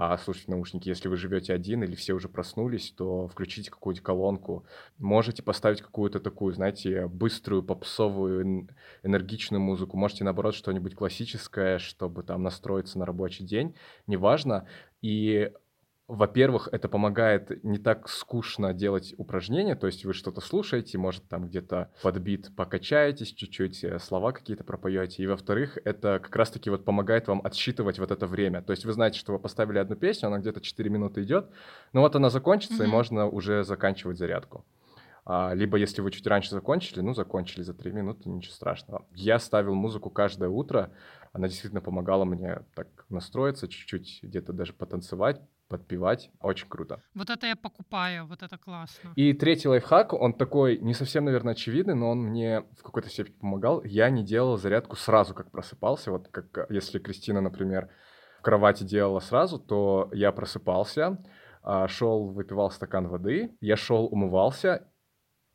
а 0.04 0.18
слушать 0.18 0.48
наушники. 0.48 0.90
Если 0.90 1.08
вы 1.08 1.16
живете 1.16 1.54
один 1.54 1.84
или 1.84 1.94
все 1.94 2.14
уже 2.14 2.28
проснулись, 2.28 2.92
то 2.98 3.28
включите 3.28 3.70
какую-нибудь 3.70 4.04
колонку. 4.04 4.66
Можете 4.98 5.44
поставить 5.44 5.84
какую-то 5.84 6.20
такую, 6.20 6.56
знаете, 6.56 7.06
быструю, 7.06 7.62
попсовую, 7.62 8.42
эн- 8.44 8.70
энергичную 9.04 9.62
музыку. 9.62 9.98
Можете, 9.98 10.24
наоборот, 10.24 10.56
что-нибудь 10.56 10.96
классическое, 10.96 11.78
чтобы 11.78 12.24
там 12.24 12.42
настроиться 12.42 12.98
на 12.98 13.06
рабочий 13.06 13.44
день. 13.44 13.76
Неважно. 14.08 14.68
И 15.04 15.52
во-первых, 16.12 16.68
это 16.72 16.90
помогает 16.90 17.64
не 17.64 17.78
так 17.78 18.10
скучно 18.10 18.74
делать 18.74 19.14
упражнения, 19.18 19.76
то 19.76 19.88
есть 19.88 20.04
вы 20.04 20.14
что-то 20.14 20.42
слушаете, 20.42 20.98
может 20.98 21.24
там 21.30 21.48
где-то 21.48 21.90
подбит 22.04 22.54
покачаетесь 22.56 23.34
чуть-чуть, 23.34 23.84
э, 23.86 23.98
слова 24.00 24.34
какие-то 24.34 24.66
пропоете, 24.66 25.24
и 25.24 25.28
во-вторых, 25.28 25.78
это 25.86 26.20
как 26.22 26.36
раз-таки 26.36 26.70
вот 26.70 26.84
помогает 26.84 27.28
вам 27.28 27.42
отсчитывать 27.44 27.98
вот 27.98 28.12
это 28.12 28.28
время, 28.28 28.62
то 28.62 28.72
есть 28.72 28.84
вы 28.84 28.92
знаете, 28.92 29.20
что 29.20 29.32
вы 29.32 29.40
поставили 29.40 29.78
одну 29.78 29.96
песню, 29.96 30.28
она 30.28 30.40
где-то 30.40 30.60
4 30.60 30.90
минуты 30.90 31.24
идет, 31.24 31.50
но 31.94 32.02
вот 32.02 32.14
она 32.16 32.30
закончится, 32.30 32.84
mm-hmm. 32.84 32.88
и 32.88 32.92
можно 32.92 33.28
уже 33.28 33.64
заканчивать 33.64 34.18
зарядку. 34.18 34.66
А, 35.24 35.54
либо 35.54 35.78
если 35.78 36.02
вы 36.02 36.12
чуть 36.12 36.28
раньше 36.28 36.50
закончили, 36.50 37.00
ну, 37.00 37.14
закончили 37.14 37.62
за 37.62 37.74
3 37.74 37.92
минуты, 37.92 38.28
ничего 38.28 38.54
страшного. 38.54 39.06
Я 39.14 39.40
ставил 39.40 39.76
музыку 39.76 40.10
каждое 40.10 40.50
утро, 40.50 40.92
она 41.32 41.48
действительно 41.48 41.82
помогала 41.82 42.26
мне 42.26 42.64
так 42.76 43.06
настроиться, 43.10 43.68
чуть-чуть 43.68 44.20
где-то 44.24 44.52
даже 44.52 44.74
потанцевать, 44.74 45.40
подпевать. 45.72 46.30
Очень 46.42 46.68
круто. 46.68 47.02
Вот 47.16 47.30
это 47.30 47.48
я 47.48 47.56
покупаю, 47.56 48.26
вот 48.28 48.44
это 48.44 48.58
классно. 48.58 49.14
И 49.16 49.34
третий 49.34 49.70
лайфхак, 49.70 50.14
он 50.14 50.34
такой 50.34 50.78
не 50.78 50.94
совсем, 50.94 51.24
наверное, 51.26 51.54
очевидный, 51.54 51.96
но 51.96 52.10
он 52.10 52.20
мне 52.20 52.62
в 52.78 52.84
какой-то 52.84 53.10
степени 53.10 53.36
помогал. 53.40 53.82
Я 53.86 54.10
не 54.10 54.24
делал 54.24 54.58
зарядку 54.58 54.98
сразу, 54.98 55.34
как 55.34 55.50
просыпался. 55.50 56.12
Вот 56.12 56.28
как 56.28 56.68
если 56.70 57.00
Кристина, 57.00 57.40
например, 57.40 57.90
в 58.40 58.42
кровати 58.42 58.84
делала 58.84 59.22
сразу, 59.22 59.60
то 59.60 60.10
я 60.12 60.34
просыпался, 60.34 61.24
а, 61.64 61.88
шел, 61.88 62.28
выпивал 62.28 62.70
стакан 62.70 63.08
воды, 63.08 63.56
я 63.62 63.78
шел, 63.78 64.06
умывался, 64.06 64.91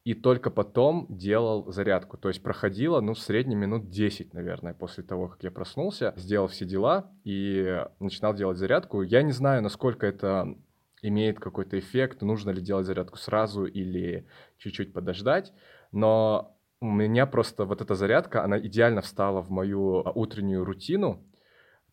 и 0.07 0.15
только 0.15 0.53
потом 0.53 1.07
делал 1.09 1.73
зарядку. 1.73 2.17
То 2.17 2.29
есть 2.29 2.41
проходило, 2.41 3.01
ну, 3.01 3.15
в 3.15 3.19
среднем 3.19 3.59
минут 3.59 3.91
10, 3.91 4.35
наверное, 4.35 4.73
после 4.73 5.03
того, 5.03 5.27
как 5.27 5.43
я 5.43 5.51
проснулся, 5.51 6.15
сделал 6.17 6.47
все 6.47 6.65
дела 6.65 7.11
и 7.25 7.85
начинал 7.99 8.33
делать 8.33 8.57
зарядку. 8.57 9.03
Я 9.03 9.23
не 9.23 9.33
знаю, 9.33 9.65
насколько 9.65 10.07
это 10.07 10.57
имеет 11.03 11.41
какой-то 11.41 11.77
эффект, 11.77 12.23
нужно 12.23 12.51
ли 12.51 12.63
делать 12.63 12.87
зарядку 12.87 13.19
сразу 13.19 13.65
или 13.65 14.29
чуть-чуть 14.59 14.93
подождать, 14.93 15.53
но 15.91 16.57
у 16.81 16.87
меня 16.87 17.27
просто 17.27 17.65
вот 17.65 17.81
эта 17.81 17.97
зарядка, 17.97 18.45
она 18.45 18.61
идеально 18.61 19.01
встала 19.01 19.43
в 19.43 19.51
мою 19.51 20.07
а, 20.07 20.13
утреннюю 20.13 20.65
рутину, 20.65 21.27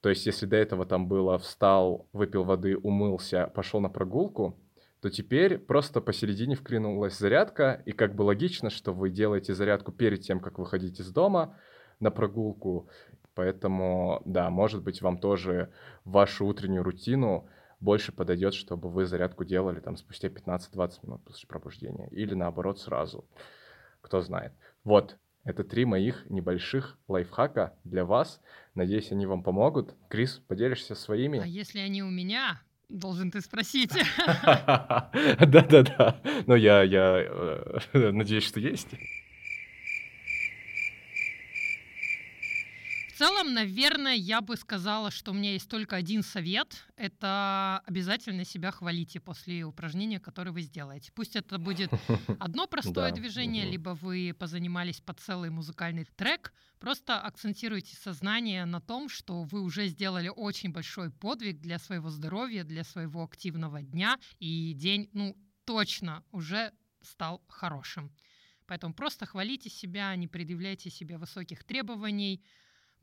то 0.01 0.09
есть 0.09 0.27
если 0.27 0.45
до 0.45 0.57
этого 0.57 0.85
там 0.85 1.07
было 1.07 1.39
встал, 1.39 2.07
выпил 2.13 2.43
воды, 2.43 2.77
умылся, 2.77 3.51
пошел 3.55 3.81
на 3.81 3.89
прогулку, 3.89 4.59
то 5.03 5.09
теперь 5.09 5.57
просто 5.57 5.99
посередине 5.99 6.55
вклинулась 6.55 7.17
зарядка, 7.17 7.83
и 7.85 7.91
как 7.91 8.15
бы 8.15 8.21
логично, 8.21 8.69
что 8.69 8.93
вы 8.93 9.09
делаете 9.09 9.53
зарядку 9.53 9.91
перед 9.91 10.21
тем, 10.21 10.39
как 10.39 10.59
выходить 10.59 11.01
из 11.01 11.11
дома 11.11 11.59
на 11.99 12.09
прогулку. 12.09 12.87
Поэтому, 13.35 14.21
да, 14.23 14.49
может 14.49 14.81
быть, 14.81 15.01
вам 15.01 15.17
тоже 15.17 15.73
вашу 16.05 16.45
утреннюю 16.45 16.83
рутину 16.83 17.49
больше 17.81 18.13
подойдет, 18.13 18.53
чтобы 18.53 18.89
вы 18.89 19.05
зарядку 19.05 19.43
делали 19.43 19.81
там 19.81 19.97
спустя 19.97 20.29
15-20 20.29 20.99
минут 21.03 21.21
после 21.25 21.49
пробуждения. 21.49 22.07
Или 22.11 22.33
наоборот 22.33 22.79
сразу. 22.79 23.25
Кто 23.99 24.21
знает. 24.21 24.53
Вот, 24.85 25.17
это 25.43 25.65
три 25.65 25.83
моих 25.83 26.29
небольших 26.29 26.97
лайфхака 27.09 27.77
для 27.83 28.05
вас. 28.05 28.39
Надеюсь, 28.73 29.11
они 29.11 29.25
вам 29.25 29.43
помогут. 29.43 29.95
Крис, 30.07 30.41
поделишься 30.47 30.95
своими? 30.95 31.39
А 31.39 31.45
если 31.45 31.79
они 31.79 32.03
у 32.03 32.09
меня, 32.09 32.61
Должен 32.93 33.31
ты 33.31 33.41
спросить. 33.41 33.89
Да-да-да. 35.39 36.21
Но 36.45 36.55
я, 36.55 36.83
я 36.83 37.25
э, 37.25 38.11
надеюсь, 38.11 38.43
что 38.43 38.59
есть. 38.59 38.89
В 43.11 43.17
целом, 43.43 43.53
наверное, 43.53 44.15
я 44.15 44.41
бы 44.41 44.55
сказала, 44.55 45.11
что 45.11 45.31
у 45.31 45.33
меня 45.33 45.53
есть 45.53 45.69
только 45.69 45.95
один 45.95 46.23
совет. 46.23 46.85
Это 46.95 47.81
обязательно 47.85 48.45
себя 48.45 48.71
хвалите 48.71 49.19
после 49.19 49.63
упражнения, 49.63 50.19
которое 50.19 50.51
вы 50.51 50.61
сделаете. 50.61 51.11
Пусть 51.13 51.35
это 51.35 51.57
будет 51.57 51.91
одно 52.39 52.67
простое 52.67 53.11
движение, 53.11 53.65
либо 53.65 53.91
вы 54.01 54.33
позанимались 54.37 55.01
под 55.01 55.19
целый 55.19 55.49
музыкальный 55.49 56.05
трек. 56.15 56.53
Просто 56.79 57.19
акцентируйте 57.19 57.95
сознание 57.95 58.65
на 58.65 58.81
том, 58.81 59.09
что 59.09 59.43
вы 59.43 59.61
уже 59.61 59.87
сделали 59.87 60.29
очень 60.29 60.71
большой 60.71 61.09
подвиг 61.11 61.59
для 61.59 61.79
своего 61.79 62.09
здоровья, 62.09 62.63
для 62.63 62.83
своего 62.83 63.23
активного 63.23 63.81
дня, 63.81 64.19
и 64.39 64.73
день, 64.73 65.09
ну, 65.13 65.35
точно 65.65 66.23
уже 66.31 66.71
стал 67.01 67.41
хорошим. 67.47 68.11
Поэтому 68.65 68.93
просто 68.93 69.25
хвалите 69.25 69.69
себя, 69.69 70.15
не 70.15 70.27
предъявляйте 70.27 70.89
себе 70.89 71.17
высоких 71.17 71.63
требований, 71.63 72.41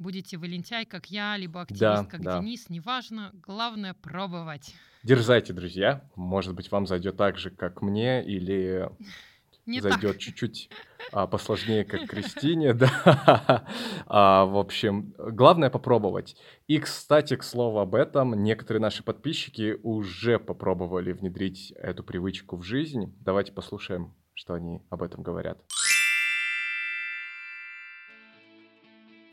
Будете 0.01 0.39
вы 0.39 0.49
лентяй, 0.49 0.87
как 0.87 1.11
я, 1.11 1.37
либо 1.37 1.61
активист, 1.61 1.81
да, 1.83 2.05
как 2.05 2.23
да. 2.23 2.41
Денис, 2.41 2.71
неважно. 2.71 3.33
Главное— 3.35 3.93
пробовать. 4.03 4.75
Дерзайте, 5.03 5.53
друзья. 5.53 6.09
Может 6.17 6.55
быть, 6.55 6.71
вам 6.73 6.87
зайдет 6.87 7.19
так 7.19 7.37
же, 7.37 7.51
как 7.51 7.83
мне, 7.83 8.25
или 8.25 8.89
Не 9.67 9.81
зайдет 9.81 10.19
чуть-чуть 10.19 10.71
а, 11.13 11.27
посложнее, 11.27 11.85
как 11.85 12.09
Кристине. 12.09 12.73
Да. 12.81 13.67
А, 14.07 14.47
в 14.47 14.57
общем, 14.57 15.15
главное 15.19 15.69
попробовать. 15.69 16.35
И, 16.67 16.79
кстати, 16.79 17.37
к 17.37 17.43
слову 17.43 17.79
об 17.81 17.95
этом, 17.95 18.43
некоторые 18.43 18.81
наши 18.81 19.03
подписчики 19.03 19.79
уже 19.83 20.39
попробовали 20.39 21.13
внедрить 21.13 21.73
эту 21.73 22.03
привычку 22.03 22.57
в 22.57 22.63
жизнь. 22.63 23.15
Давайте 23.21 23.53
послушаем, 23.53 24.15
что 24.33 24.55
они 24.55 24.81
об 24.89 25.03
этом 25.03 25.23
говорят. 25.23 25.63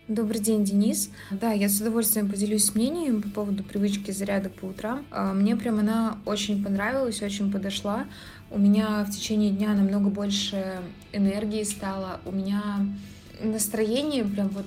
Добрый 0.07 0.39
день, 0.39 0.63
Денис. 0.63 1.09
Да, 1.31 1.51
я 1.51 1.67
с 1.67 1.81
удовольствием 1.81 2.29
поделюсь 2.31 2.73
мнением 2.73 3.21
по 3.21 3.29
поводу 3.29 3.61
привычки 3.61 4.11
зарядок 4.11 4.53
по 4.53 4.67
утрам. 4.67 5.05
А, 5.11 5.33
мне 5.33 5.57
прям 5.57 5.79
она 5.79 6.17
очень 6.23 6.63
понравилась, 6.63 7.21
очень 7.21 7.51
подошла. 7.51 8.05
У 8.49 8.57
меня 8.57 9.03
в 9.03 9.11
течение 9.11 9.51
дня 9.51 9.73
намного 9.73 10.09
больше 10.09 10.79
энергии 11.11 11.63
стало. 11.63 12.21
У 12.23 12.31
меня 12.31 12.87
настроение 13.41 14.23
прям 14.23 14.47
вот 14.47 14.65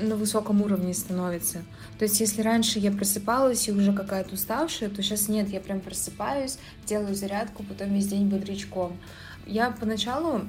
на 0.00 0.16
высоком 0.16 0.62
уровне 0.62 0.94
становится. 0.94 1.58
То 1.98 2.06
есть, 2.06 2.18
если 2.20 2.40
раньше 2.40 2.78
я 2.78 2.90
просыпалась 2.90 3.68
и 3.68 3.72
уже 3.72 3.92
какая-то 3.92 4.36
уставшая, 4.36 4.88
то 4.88 5.02
сейчас 5.02 5.28
нет, 5.28 5.50
я 5.50 5.60
прям 5.60 5.80
просыпаюсь, 5.80 6.58
делаю 6.86 7.14
зарядку, 7.14 7.62
потом 7.62 7.92
весь 7.92 8.08
день 8.08 8.26
бодрячком. 8.26 8.96
Я 9.46 9.70
поначалу 9.70 10.44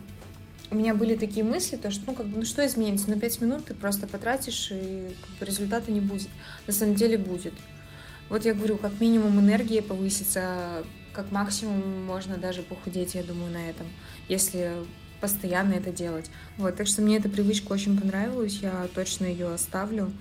у 0.71 0.75
меня 0.75 0.93
были 0.93 1.15
такие 1.15 1.43
мысли, 1.43 1.77
то 1.77 1.89
что, 1.89 2.03
ну, 2.07 2.13
как 2.13 2.27
бы, 2.27 2.37
ну, 2.37 2.45
что 2.45 2.65
изменится? 2.65 3.09
На 3.09 3.19
5 3.19 3.41
минут 3.41 3.65
ты 3.65 3.73
просто 3.73 4.07
потратишь, 4.07 4.69
и 4.71 5.15
как 5.21 5.39
бы, 5.39 5.45
результата 5.45 5.91
не 5.91 5.99
будет. 5.99 6.29
На 6.67 6.73
самом 6.73 6.95
деле 6.95 7.17
будет. 7.17 7.53
Вот 8.29 8.45
я 8.45 8.53
говорю, 8.53 8.77
как 8.77 8.99
минимум 8.99 9.39
энергия 9.39 9.81
повысится, 9.81 10.83
как 11.13 11.31
максимум 11.31 12.05
можно 12.05 12.37
даже 12.37 12.61
похудеть, 12.61 13.15
я 13.15 13.23
думаю, 13.23 13.51
на 13.51 13.69
этом, 13.69 13.87
если 14.27 14.73
постоянно 15.19 15.73
это 15.73 15.91
делать. 15.91 16.29
Вот, 16.57 16.75
так 16.75 16.87
что 16.87 17.01
мне 17.01 17.17
эта 17.17 17.29
привычка 17.29 17.71
очень 17.71 17.99
понравилась, 17.99 18.59
я 18.61 18.87
точно 18.93 19.25
ее 19.25 19.51
оставлю. 19.51 20.11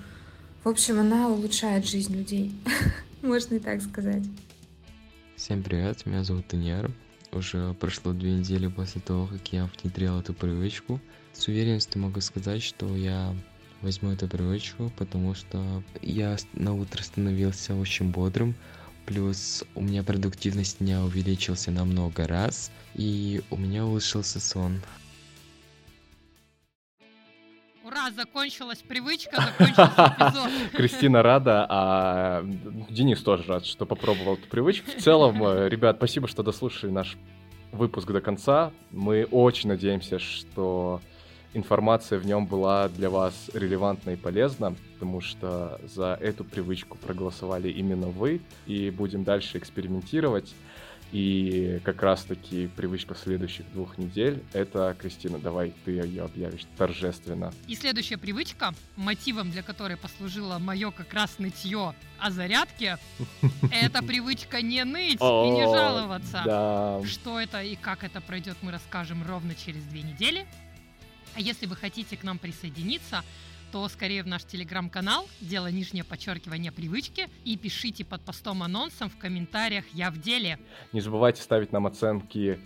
В 0.65 0.69
общем, 0.69 0.99
она 0.99 1.29
улучшает 1.29 1.87
жизнь 1.87 2.17
людей, 2.17 2.53
можно 3.23 3.57
и 3.57 3.61
так 3.61 3.83
сказать. 3.83 4.25
Всем 5.37 5.63
привет, 5.63 6.05
меня 6.07 6.25
зовут 6.25 6.49
Таньяр. 6.49 6.91
Уже 7.33 7.75
прошло 7.75 8.13
две 8.13 8.33
недели 8.33 8.69
после 8.69 9.01
того, 9.01 9.27
как 9.27 9.53
я 9.53 9.69
внедрил 9.83 10.19
эту 10.19 10.33
привычку. 10.33 11.01
С 11.33 11.47
уверенностью 11.49 12.01
могу 12.01 12.21
сказать, 12.21 12.63
что 12.63 12.97
я 12.97 13.35
возьму 13.83 14.11
эту 14.11 14.27
привычку, 14.29 14.91
потому 14.97 15.35
что 15.35 15.83
я 16.03 16.37
на 16.55 16.75
утро 16.75 17.03
становился 17.03 17.75
очень 17.75 18.11
бодрым, 18.11 18.55
плюс 19.07 19.65
у 19.75 19.83
меня 19.83 20.03
продуктивность 20.03 20.79
дня 20.81 21.03
увеличился 21.03 21.71
на 21.71 21.85
много 21.85 22.27
раз, 22.27 22.71
и 22.95 23.43
у 23.51 23.57
меня 23.57 23.85
улучшился 23.85 24.41
сон. 24.41 24.81
Закончилась 28.15 28.79
привычка, 28.79 29.37
закончился 29.37 30.15
эпизод. 30.19 30.51
Кристина 30.73 31.23
рада, 31.23 31.67
а 31.69 32.45
Денис 32.89 33.21
тоже 33.23 33.45
рад, 33.49 33.67
что 33.67 33.87
попробовал 33.87 34.35
эту 34.35 34.49
привычку. 34.49 34.91
В 34.91 35.03
целом, 35.03 35.43
э, 35.47 35.69
ребят, 35.69 35.97
спасибо, 35.97 36.29
что 36.29 36.43
дослушали 36.43 36.91
наш 36.91 37.17
выпуск 37.73 38.11
до 38.11 38.21
конца. 38.21 38.73
Мы 38.91 39.25
очень 39.25 39.69
надеемся, 39.69 40.19
что 40.19 41.01
информация 41.55 42.19
в 42.19 42.27
нем 42.27 42.47
была 42.47 42.89
для 42.89 43.11
вас 43.11 43.51
релевантна 43.53 44.11
и 44.11 44.17
полезна, 44.17 44.75
потому 44.95 45.21
что 45.21 45.81
за 45.85 46.19
эту 46.21 46.45
привычку 46.45 46.97
проголосовали 46.99 47.69
именно 47.69 48.07
вы, 48.07 48.41
и 48.67 48.91
будем 48.91 49.25
дальше 49.25 49.59
экспериментировать. 49.59 50.55
И 51.13 51.81
как 51.85 52.03
раз-таки 52.03 52.69
привычка 52.77 53.15
следующих 53.15 53.71
двух 53.73 53.97
недель— 53.97 54.43
это, 54.53 54.95
Кристина, 54.99 55.39
давай 55.39 55.73
ты 55.85 55.93
ее 55.93 56.25
объявишь 56.25 56.67
торжественно. 56.77 57.53
И 57.67 57.75
следующая 57.75 58.19
привычка, 58.19 58.75
мотивом 58.97 59.51
для 59.51 59.63
которой 59.63 59.97
послужило 59.97 60.59
мое 60.59 60.91
как 60.91 61.13
раз 61.15 61.39
нытье 61.39 61.95
о 62.19 62.31
зарядке, 62.31 62.99
это 63.73 64.03
привычка 64.03 64.61
не 64.61 64.85
ныть 64.85 65.21
и 65.21 65.51
не 65.51 65.65
жаловаться. 65.65 67.03
Что 67.07 67.41
это 67.41 67.63
и 67.63 67.75
как 67.77 68.05
это 68.05 68.21
пройдет, 68.21 68.57
мы 68.61 68.73
расскажем 68.73 69.27
ровно 69.27 69.55
через 69.55 69.83
две 69.85 70.03
недели. 70.03 70.47
А 71.35 71.41
если 71.41 71.67
вы 71.67 71.77
хотите 71.77 72.17
к 72.17 72.23
нам 72.23 72.39
присоединиться, 72.39 73.23
то 73.71 73.89
скорее 73.89 74.23
в 74.23 74.27
наш 74.27 74.45
телеграм-канал 74.45 75.29
«Дело 75.41 75.71
нижнее 75.71 76.05
подчеркивание 76.05 76.73
привычки» 76.73 77.29
и 77.45 77.57
пишите 77.57 78.05
под 78.05 78.23
постом 78.23 78.63
анонсом 78.63 79.11
в 79.11 79.17
комментариях 79.17 79.85
«Я 79.93 80.11
в 80.11 80.19
деле». 80.19 80.59
Не 80.93 81.01
забывайте 81.01 81.43
ставить 81.43 81.73
нам 81.73 81.87
оценки 81.87 82.59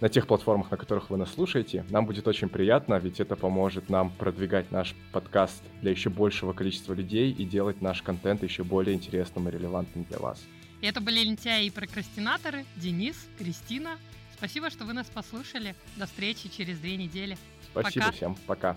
на 0.00 0.08
тех 0.08 0.26
платформах, 0.26 0.70
на 0.70 0.76
которых 0.76 1.10
вы 1.10 1.16
нас 1.16 1.32
слушаете. 1.32 1.84
Нам 1.90 2.06
будет 2.06 2.28
очень 2.28 2.48
приятно, 2.48 2.94
ведь 2.98 3.20
это 3.20 3.36
поможет 3.36 3.88
нам 3.88 4.10
продвигать 4.10 4.70
наш 4.70 4.94
подкаст 5.12 5.62
для 5.80 5.90
еще 5.90 6.10
большего 6.10 6.52
количества 6.52 6.94
людей 6.94 7.32
и 7.32 7.44
делать 7.44 7.80
наш 7.80 8.02
контент 8.02 8.42
еще 8.42 8.64
более 8.64 8.94
интересным 8.94 9.48
и 9.48 9.52
релевантным 9.52 10.04
для 10.04 10.18
вас. 10.18 10.42
Это 10.82 11.00
были 11.00 11.20
лентяи 11.20 11.66
и 11.66 11.70
прокрастинаторы 11.70 12.66
Денис, 12.76 13.16
Кристина. 13.38 13.96
Спасибо, 14.36 14.68
что 14.68 14.84
вы 14.84 14.92
нас 14.92 15.06
послушали. 15.06 15.74
До 15.96 16.06
встречи 16.06 16.50
через 16.54 16.78
две 16.78 16.96
недели. 16.96 17.38
Спасибо 17.72 18.06
Пока. 18.06 18.16
всем. 18.16 18.36
Пока. 18.46 18.76